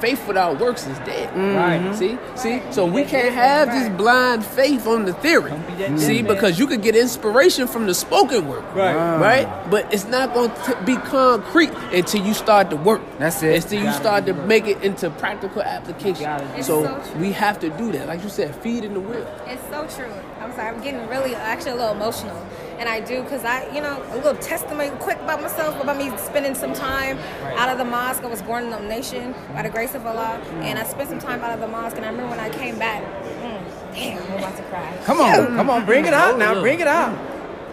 faith 0.00 0.26
without 0.26 0.58
works 0.60 0.86
is 0.86 0.98
dead. 1.00 1.28
Mm-hmm. 1.30 1.54
Right. 1.56 1.80
Mm-hmm. 1.80 1.94
See, 1.94 2.60
see. 2.60 2.72
So 2.72 2.86
we 2.86 3.04
can't 3.04 3.34
have 3.34 3.68
this 3.68 3.88
blind 3.96 4.44
faith 4.44 4.86
on 4.86 5.04
the 5.04 5.12
theory. 5.14 5.50
Don't 5.50 5.66
be 5.66 5.74
that 5.74 5.98
See, 6.00 6.18
dumb, 6.18 6.26
man. 6.26 6.34
because 6.34 6.58
you 6.58 6.66
could 6.66 6.82
get 6.82 6.96
inspiration 6.96 7.66
from 7.66 7.86
the 7.86 7.94
spoken 7.94 8.48
word. 8.48 8.64
Right. 8.74 8.94
Right. 9.18 9.70
But 9.70 9.92
it's 9.92 10.06
not 10.06 10.34
going 10.34 10.50
to 10.50 10.82
be 10.84 10.96
concrete 10.96 11.70
until 11.92 12.24
you 12.24 12.34
start 12.34 12.70
to 12.70 12.76
work. 12.76 13.00
That's 13.18 13.42
it. 13.42 13.62
Until 13.62 13.78
you 13.78 13.84
Gotta 13.86 13.98
start 13.98 14.26
to 14.26 14.32
work. 14.32 14.46
make 14.46 14.66
it 14.66 14.82
into 14.82 15.10
practical 15.10 15.62
application. 15.62 16.22
Gotta 16.24 16.44
do 16.46 16.52
It's 16.54 16.66
So 16.66 16.84
so 17.02 17.14
we 17.18 17.32
have 17.32 17.58
to 17.60 17.70
do 17.70 17.92
that. 17.92 18.08
Like 18.08 18.22
you 18.22 18.28
said, 18.28 18.54
feed 18.56 18.84
in 18.84 18.94
the 18.94 19.00
will. 19.00 19.26
It's 19.46 19.62
so 19.68 19.86
true. 19.96 20.12
I'm 20.40 20.52
sorry. 20.52 20.68
I'm 20.68 20.82
getting 20.82 21.06
really, 21.08 21.34
actually, 21.34 21.72
a 21.72 21.76
little 21.76 21.92
emotional, 21.94 22.36
and 22.78 22.86
I 22.88 23.00
do 23.00 23.22
because 23.22 23.44
I, 23.44 23.66
you 23.74 23.80
know, 23.80 24.02
a 24.10 24.16
little 24.16 24.36
testimony 24.36 24.90
quick 25.00 25.18
about 25.20 25.40
myself 25.40 25.80
about 25.82 25.96
me 25.96 26.14
spending 26.18 26.54
some 26.54 26.72
time 26.74 27.18
out 27.56 27.68
of 27.70 27.78
the 27.78 27.84
mosque. 27.84 28.22
I 28.22 28.26
was 28.26 28.42
born 28.42 28.64
in 28.64 28.70
the 28.70 28.80
nation 28.80 29.34
by 29.54 29.62
the 29.62 29.70
grace 29.70 29.83
of 29.92 30.06
Allah, 30.06 30.40
and 30.62 30.78
I 30.78 30.84
spent 30.84 31.10
some 31.10 31.18
time 31.18 31.42
out 31.42 31.52
of 31.52 31.60
the 31.60 31.68
mosque. 31.68 31.96
And 31.96 32.06
I 32.06 32.10
remember 32.10 32.30
when 32.30 32.40
I 32.40 32.48
came 32.48 32.78
back. 32.78 33.02
Mm, 33.02 33.94
damn, 33.94 34.22
I'm 34.22 34.38
about 34.38 34.56
to 34.56 34.62
cry. 34.62 34.98
Come 35.04 35.20
on, 35.20 35.56
come 35.56 35.68
on, 35.68 35.84
bring 35.84 36.06
it 36.06 36.14
out 36.14 36.38
now. 36.38 36.60
Bring 36.60 36.80
it 36.80 36.86
out. 36.86 37.14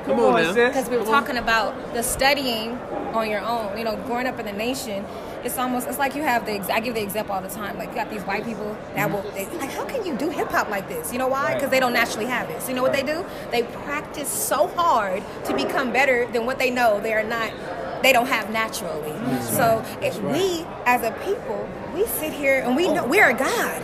Come 0.06 0.20
on 0.20 0.54
because 0.54 0.90
we 0.90 0.98
were 0.98 1.06
talking 1.06 1.38
about 1.38 1.94
the 1.94 2.02
studying 2.02 2.78
on 3.14 3.30
your 3.30 3.42
own. 3.42 3.78
You 3.78 3.84
know, 3.84 3.96
growing 4.08 4.28
up 4.28 4.40
in 4.40 4.46
the 4.46 4.52
nation, 4.52 5.06
it's 5.44 5.58
almost 5.58 5.88
it's 5.88 6.00
like 6.00 6.16
you 6.16 6.24
have 6.24 6.46
the. 6.46 6.60
I 6.74 6.80
give 6.80 6.96
the 6.96 7.04
example 7.04 7.36
all 7.36 7.42
the 7.42 7.50
time. 7.50 7.78
Like 7.78 7.90
you 7.90 7.96
got 7.96 8.10
these 8.10 8.24
white 8.24 8.44
people 8.44 8.76
that 8.96 9.12
will 9.12 9.22
they, 9.32 9.46
like, 9.58 9.72
how 9.72 9.86
can 9.86 10.06
you 10.06 10.18
do 10.18 10.30
hip 10.30 10.50
hop 10.50 10.70
like 10.70 10.88
this? 10.88 11.12
You 11.12 11.20
know 11.20 11.28
why? 11.28 11.54
Because 11.54 11.70
they 11.70 11.80
don't 11.80 11.94
naturally 11.94 12.26
have 12.26 12.50
it. 12.50 12.62
So 12.62 12.70
you 12.70 12.76
know 12.76 12.82
what 12.82 12.94
they 12.94 13.04
do? 13.04 13.26
They 13.52 13.64
practice 13.64 14.30
so 14.30 14.68
hard 14.70 15.24
to 15.46 15.56
become 15.56 15.92
better 15.92 16.26
than 16.32 16.46
what 16.46 16.58
they 16.60 16.72
know 16.72 17.00
they 17.00 17.14
are 17.14 17.24
not. 17.24 17.52
They 18.02 18.14
don't 18.14 18.28
have 18.28 18.50
naturally. 18.52 19.14
So 19.42 19.84
if 20.02 20.20
we, 20.22 20.66
as 20.86 21.04
a 21.04 21.12
people, 21.24 21.68
we 21.94 22.06
sit 22.08 22.34
here 22.34 22.62
and 22.62 22.76
we 22.76 22.88
know 22.88 23.06
we 23.06 23.20
are 23.20 23.34
God. 23.34 23.82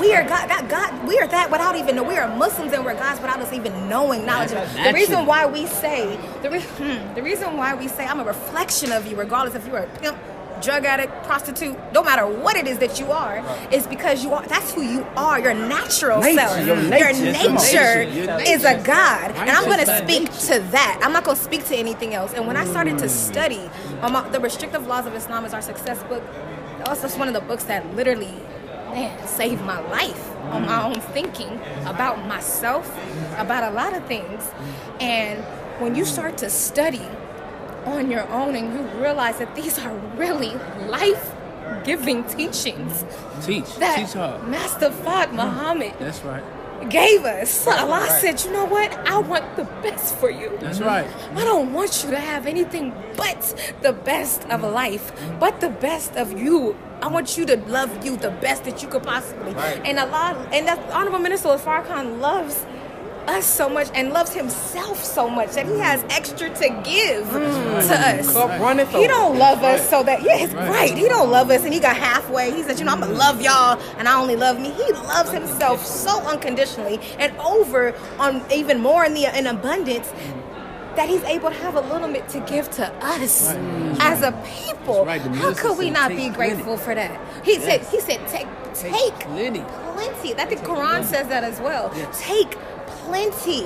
We 0.00 0.14
are 0.14 0.22
God. 0.26 0.48
That 0.48 0.68
God. 0.68 1.06
We 1.06 1.18
are 1.18 1.26
that 1.26 1.50
without 1.50 1.76
even 1.76 1.96
know. 1.96 2.02
We 2.04 2.16
are 2.16 2.28
Muslims 2.36 2.72
and 2.72 2.84
we're 2.84 2.94
gods 2.94 3.20
without 3.20 3.40
us 3.40 3.52
even 3.52 3.88
knowing 3.88 4.24
knowledge. 4.24 4.50
The 4.50 4.92
reason 4.94 5.26
why 5.26 5.46
we 5.46 5.66
say 5.66 6.18
the, 6.42 6.50
re- 6.50 6.98
the 7.14 7.22
reason 7.22 7.56
why 7.56 7.74
we 7.74 7.88
say 7.88 8.06
I'm 8.06 8.20
a 8.20 8.24
reflection 8.24 8.92
of 8.92 9.06
you, 9.06 9.16
regardless 9.16 9.54
if 9.56 9.66
you're 9.66 9.78
a 9.78 9.86
pimp, 9.98 10.16
drug 10.60 10.84
addict, 10.84 11.24
prostitute, 11.24 11.76
no 11.92 12.02
matter 12.02 12.26
what 12.26 12.56
it 12.56 12.66
is 12.66 12.78
that 12.78 12.98
you 13.00 13.10
are, 13.12 13.44
is 13.72 13.86
because 13.86 14.22
you 14.24 14.32
are. 14.32 14.46
That's 14.46 14.72
who 14.72 14.82
you 14.82 15.06
are. 15.16 15.40
Your 15.40 15.54
natural 15.54 16.20
Nature, 16.20 16.38
self. 16.38 16.66
your 16.66 16.76
nature. 16.76 17.12
nature 17.12 18.02
Your 18.02 18.40
is 18.40 18.64
a 18.64 18.82
God, 18.82 19.32
and 19.32 19.50
I'm 19.50 19.64
going 19.64 19.84
to 19.84 19.90
Righteous 19.90 20.00
by 20.00 20.06
speak 20.06 20.32
to 20.48 20.60
that. 20.70 21.00
I'm 21.02 21.12
not 21.12 21.24
going 21.24 21.36
to 21.36 21.42
speak 21.42 21.64
to 21.66 21.76
anything 21.76 22.14
else. 22.14 22.32
And 22.34 22.46
when 22.46 22.56
I 22.56 22.64
started 22.64 22.98
to 22.98 23.08
study 23.08 23.70
um, 24.02 24.16
uh, 24.16 24.28
the 24.30 24.40
restrictive 24.40 24.86
laws 24.86 25.06
of 25.06 25.14
Islam 25.14 25.44
is 25.44 25.52
our 25.52 25.62
success 25.62 26.02
book. 26.04 26.22
That 26.78 26.88
was 26.88 27.02
just 27.02 27.18
one 27.18 27.28
of 27.28 27.34
the 27.34 27.40
books 27.40 27.64
that 27.64 27.94
literally 27.94 28.32
man, 28.90 29.26
saved 29.26 29.62
my 29.64 29.78
life 29.90 30.30
on 30.46 30.64
my 30.64 30.82
own 30.82 31.00
thinking 31.00 31.60
about 31.84 32.26
myself, 32.26 32.86
about 33.36 33.70
a 33.70 33.74
lot 33.74 33.94
of 33.94 34.04
things. 34.06 34.50
And 35.00 35.38
when 35.80 35.94
you 35.94 36.04
start 36.04 36.38
to 36.38 36.50
study 36.50 37.06
on 37.86 38.10
your 38.10 38.28
own 38.28 38.54
and 38.54 38.72
you 38.72 38.80
realize 39.00 39.38
that 39.38 39.54
these 39.54 39.78
are 39.78 39.94
really 40.16 40.54
life 40.88 41.34
giving 41.84 42.24
teachings 42.24 43.04
Teach. 43.42 43.76
that 43.76 43.98
Teach 43.98 44.12
hard. 44.12 44.46
Master 44.48 44.90
Fard 44.90 45.30
hmm. 45.30 45.36
Muhammad 45.36 45.94
That's 45.98 46.22
right. 46.22 46.42
gave 46.90 47.24
us. 47.24 47.66
Allah 47.66 48.06
said, 48.20 48.42
you 48.44 48.52
know 48.52 48.64
what? 48.64 48.92
I 49.08 49.18
want 49.18 49.56
the 49.56 49.64
best 49.82 50.16
for 50.16 50.30
you. 50.30 50.56
That's 50.60 50.80
right. 50.80 51.06
Hmm. 51.06 51.38
I 51.38 51.44
don't 51.44 51.72
want 51.72 52.04
you 52.04 52.10
to 52.10 52.18
have 52.18 52.46
anything 52.46 52.92
but 53.16 53.74
the 53.82 53.92
best 53.92 54.44
of 54.50 54.60
hmm. 54.60 54.66
life, 54.66 55.12
but 55.38 55.60
the 55.60 55.70
best 55.70 56.16
of 56.16 56.38
you. 56.38 56.76
I 57.02 57.08
want 57.08 57.38
you 57.38 57.46
to 57.46 57.56
love 57.56 58.04
you 58.04 58.18
the 58.18 58.30
best 58.30 58.64
that 58.64 58.82
you 58.82 58.88
could 58.88 59.02
possibly. 59.02 59.54
And 59.88 59.98
Allah, 59.98 60.46
and 60.52 60.66
that 60.66 60.78
Honorable 60.92 61.18
Minister 61.18 61.48
of 61.48 61.64
Farrakhan 61.64 62.20
loves 62.20 62.66
us 63.28 63.46
so 63.46 63.68
much 63.68 63.88
and 63.94 64.12
loves 64.12 64.32
himself 64.32 65.02
so 65.04 65.28
much 65.28 65.52
that 65.52 65.66
he 65.66 65.78
has 65.78 66.02
extra 66.10 66.48
to 66.50 66.68
give 66.84 67.28
to 67.30 67.94
us. 67.94 68.34
Runneth 68.34 68.90
He 68.90 69.06
don't 69.06 69.38
love 69.38 69.62
us 69.62 69.88
so 69.88 70.02
that 70.02 70.22
yeah, 70.22 70.36
it's 70.38 70.54
right. 70.54 70.96
He 70.96 71.08
don't 71.08 71.30
love 71.30 71.50
us 71.50 71.64
and 71.64 71.72
he 71.72 71.80
got 71.80 71.96
halfway. 71.96 72.50
He 72.50 72.62
said, 72.62 72.78
you 72.78 72.84
know, 72.84 72.92
I'm 72.92 73.00
gonna 73.00 73.12
love 73.12 73.40
y'all 73.40 73.80
and 73.98 74.08
I 74.08 74.20
only 74.20 74.36
love 74.36 74.60
me. 74.60 74.70
He 74.70 74.92
loves 74.92 75.30
himself 75.30 75.84
so 75.84 76.20
unconditionally 76.22 77.00
and 77.18 77.36
over 77.38 77.94
on 78.18 78.42
even 78.52 78.80
more 78.80 79.04
in 79.04 79.14
the 79.14 79.26
in 79.38 79.46
abundance 79.46 80.12
that 80.96 81.08
he's 81.08 81.22
able 81.22 81.50
to 81.50 81.56
have 81.56 81.76
a 81.76 81.80
little 81.80 82.08
bit 82.08 82.28
to 82.28 82.40
give 82.40 82.68
to 82.72 82.86
us 83.04 83.54
as 84.00 84.22
a 84.22 84.32
people. 84.66 85.04
right. 85.04 85.20
How 85.20 85.54
could 85.54 85.78
we 85.78 85.88
not 85.88 86.08
"Take 86.08 86.16
be 86.16 86.30
plenty." 86.30 86.54
grateful 86.54 86.76
for 86.76 86.94
that? 86.94 87.44
He 87.44 87.58
said 87.60 87.82
he 87.82 88.00
said 88.00 88.26
take 88.28 88.46
take 88.74 89.14
plenty. 89.20 89.60
plenty. 89.94 90.32
That 90.34 90.50
the 90.50 90.56
Quran 90.56 91.04
says 91.04 91.28
that 91.28 91.44
as 91.44 91.60
well. 91.60 91.90
Take 92.12 92.56
plenty. 93.06 93.62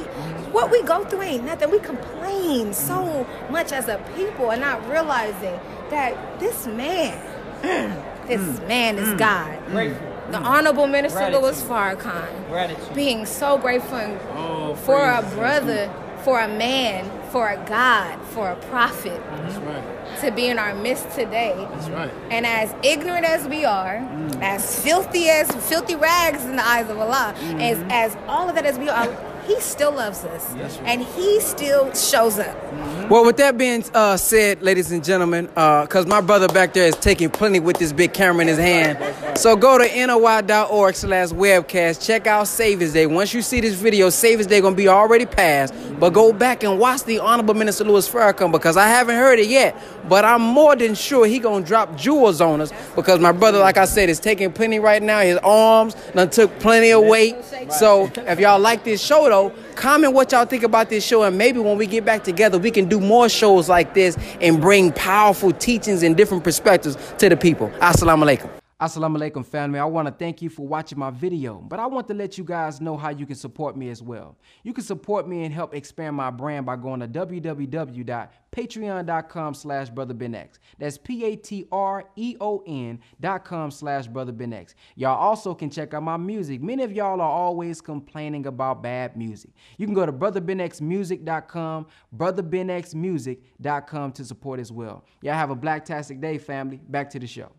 What 0.53 0.71
we 0.71 0.83
go 0.83 1.05
through 1.05 1.23
ain't 1.23 1.45
nothing. 1.45 1.71
We 1.71 1.79
complain 1.81 2.73
so 2.73 3.27
much 3.51 3.73
as 3.73 3.89
a 3.89 3.99
people 4.17 4.51
and 4.51 4.61
not 4.61 4.89
realizing 4.89 5.59
that 5.91 6.39
this 6.41 6.67
man, 6.67 7.19
this 8.27 8.41
Mm. 8.41 8.69
man 8.69 8.99
is 8.99 9.13
God. 9.19 9.59
Grateful. 9.71 10.07
The 10.31 10.39
Honorable 10.39 10.87
Minister 10.87 11.19
Gratitude. 11.19 11.43
Louis 11.43 11.63
Farrakhan 11.63 12.49
Gratitude. 12.49 12.95
being 12.95 13.27
so 13.27 13.59
grateful 13.59 14.01
Oh, 14.37 14.75
for 14.75 14.97
a 14.99 15.23
brother, 15.35 15.91
for 16.25 16.41
a 16.41 16.49
man, 16.49 17.05
for 17.35 17.49
a 17.49 17.57
God, 17.67 18.17
for 18.27 18.51
a 18.51 18.57
prophet 18.71 19.21
That's 19.27 19.57
right. 19.57 20.21
to 20.21 20.31
be 20.31 20.47
in 20.47 20.57
our 20.57 20.73
midst 20.73 21.11
today. 21.17 21.67
That's 21.73 21.89
right. 21.89 22.13
And 22.31 22.47
as 22.47 22.73
ignorant 22.85 23.25
as 23.25 23.49
we 23.49 23.65
are, 23.65 23.97
mm. 23.97 24.41
as 24.41 24.81
filthy 24.85 25.29
as 25.29 25.51
filthy 25.69 25.97
rags 25.97 26.45
in 26.45 26.55
the 26.55 26.65
eyes 26.65 26.89
of 26.89 26.97
Allah, 26.97 27.35
mm-hmm. 27.37 27.59
as 27.59 27.85
as 27.91 28.17
all 28.29 28.49
of 28.49 28.55
that 28.55 28.65
as 28.65 28.79
we 28.79 28.89
are, 28.89 29.09
He 29.49 29.59
still 29.61 29.91
loves 29.91 30.25
us, 30.25 30.55
and 30.85 31.03
He 31.03 31.41
still 31.41 31.93
shows 31.93 32.39
up. 32.39 32.57
Mm-hmm. 32.57 33.09
Well, 33.09 33.25
with 33.25 33.37
that 33.39 33.59
being 33.59 33.85
uh, 33.93 34.17
said, 34.17 34.63
ladies 34.63 34.93
and 34.93 35.03
gentlemen, 35.03 35.51
uh, 35.57 35.83
because 35.83 36.07
my 36.07 36.21
brother 36.21 36.47
back 36.47 36.73
there 36.73 36.87
is 36.87 36.95
taking 36.95 37.31
plenty 37.31 37.59
with 37.59 37.79
this 37.79 37.93
big 37.93 38.15
camera 38.15 38.43
in 38.43 38.49
his 38.49 38.59
hand. 38.59 38.97
So 39.37 39.57
go 39.57 39.79
to 39.79 40.07
NOI.org 40.07 40.95
slash 40.95 41.31
webcast. 41.31 42.07
Check 42.07 42.29
out 42.29 42.47
Saviours' 42.47 42.93
Day. 42.93 43.07
Once 43.07 43.35
you 43.35 43.43
see 43.43 43.61
this 43.61 43.75
video, 43.75 44.09
Saviours' 44.09 44.47
Day 44.47 44.61
going 44.61 44.75
to 44.75 44.77
be 44.77 44.87
already 44.87 45.27
passed. 45.27 45.75
But 45.99 46.11
go 46.11 46.33
back 46.33 46.63
and 46.63 46.79
watch 46.79 47.03
the 47.03 47.19
Honorable 47.19 47.55
Minister 47.55 47.85
Louis 47.85 48.09
Farrakhan 48.09 48.53
because 48.53 48.77
I 48.77 48.87
haven't 48.87 49.17
heard 49.17 49.41
it 49.41 49.49
yet. 49.49 49.77
But 50.09 50.25
I'm 50.25 50.41
more 50.41 50.77
than 50.77 50.95
sure 50.95 51.27
he 51.27 51.41
going 51.41 51.65
to 51.65 51.69
drop 51.69 51.97
jewels 51.97 52.41
on 52.41 52.61
us 52.61 52.73
because 52.95 53.19
my 53.19 53.33
brother, 53.33 53.59
like 53.59 53.77
I 53.77 53.87
said, 53.87 54.09
is 54.09 54.21
taking 54.21 54.53
plenty 54.53 54.79
right 54.79 55.03
now. 55.03 55.21
His 55.21 55.39
arms 55.39 55.95
done 56.15 56.31
took 56.31 56.57
plenty 56.61 56.93
of 56.93 57.05
weight. 57.05 57.37
So 57.71 58.11
if 58.17 58.39
y'all 58.39 58.61
like 58.61 58.85
this 58.85 59.05
show, 59.05 59.29
though, 59.29 59.53
comment 59.75 60.15
what 60.15 60.31
y'all 60.31 60.47
think 60.47 60.63
about 60.63 60.89
this 60.89 61.05
show 61.05 61.25
and 61.25 61.37
maybe 61.37 61.59
when 61.59 61.77
we 61.77 61.87
get 61.87 62.05
back 62.05 62.23
together 62.23 62.59
we 62.59 62.71
can 62.71 62.89
do 62.89 63.01
more 63.01 63.29
shows 63.29 63.69
like 63.69 63.93
this 63.93 64.17
and 64.41 64.61
bring 64.61 64.93
powerful 64.93 65.51
teachings 65.51 66.05
and 66.05 66.17
different 66.17 66.45
perspectives 66.45 66.97
to 67.19 67.29
the 67.29 67.37
people 67.37 67.69
assalamu 67.81 68.23
alaikum 68.23 68.64
Assalamu 68.81 69.17
alaikum 69.17 69.47
family. 69.47 69.79
I 69.79 69.85
want 69.85 70.09
to 70.09 70.13
thank 70.13 70.43
you 70.43 70.51
for 70.51 70.67
watching 70.67 70.99
my 70.99 71.11
video, 71.11 71.61
but 71.61 71.79
I 71.79 71.87
want 71.87 72.09
to 72.09 72.15
let 72.15 72.37
you 72.37 72.43
guys 72.43 72.81
know 72.81 72.97
how 72.97 73.11
you 73.11 73.25
can 73.25 73.37
support 73.37 73.77
me 73.77 73.89
as 73.89 74.03
well. 74.03 74.37
You 74.65 74.73
can 74.73 74.83
support 74.83 75.29
me 75.29 75.45
and 75.45 75.55
help 75.55 75.77
expand 75.77 76.17
my 76.17 76.33
brand 76.33 76.67
by 76.67 76.75
going 76.75 76.99
to 76.99 77.07
www.patreon.com 77.07 79.55
slash 79.55 79.93
brotherbenx. 79.93 80.59
That's 80.77 80.99
P-A-T-R-E-O-N 80.99 82.99
dot 83.21 83.45
com 83.45 83.71
slash 83.71 84.09
brotherbenx. 84.09 84.75
Y'all 84.97 85.21
also 85.21 85.55
can 85.55 85.71
check 85.71 85.95
out 85.95 86.03
my 86.03 86.17
music. 86.17 86.61
Many 86.61 86.83
of 86.83 86.91
y'all 86.91 87.21
are 87.21 87.31
always 87.31 87.81
complaining 87.81 88.47
about 88.47 88.83
bad 88.83 89.17
music. 89.17 89.53
You 89.79 89.87
can 89.87 89.95
go 89.95 90.05
to 90.05 90.13
brotherbenxmusic.com, 90.13 91.87
brotherbenxmusic.com 92.17 94.13
to 94.13 94.25
support 94.25 94.59
as 94.59 94.73
well. 94.73 95.05
Y'all 95.23 95.35
have 95.35 95.51
a 95.51 95.57
blacktastic 95.57 96.21
day, 96.21 96.39
family. 96.39 96.81
Back 96.89 97.09
to 97.11 97.21
the 97.21 97.29
show. 97.29 97.53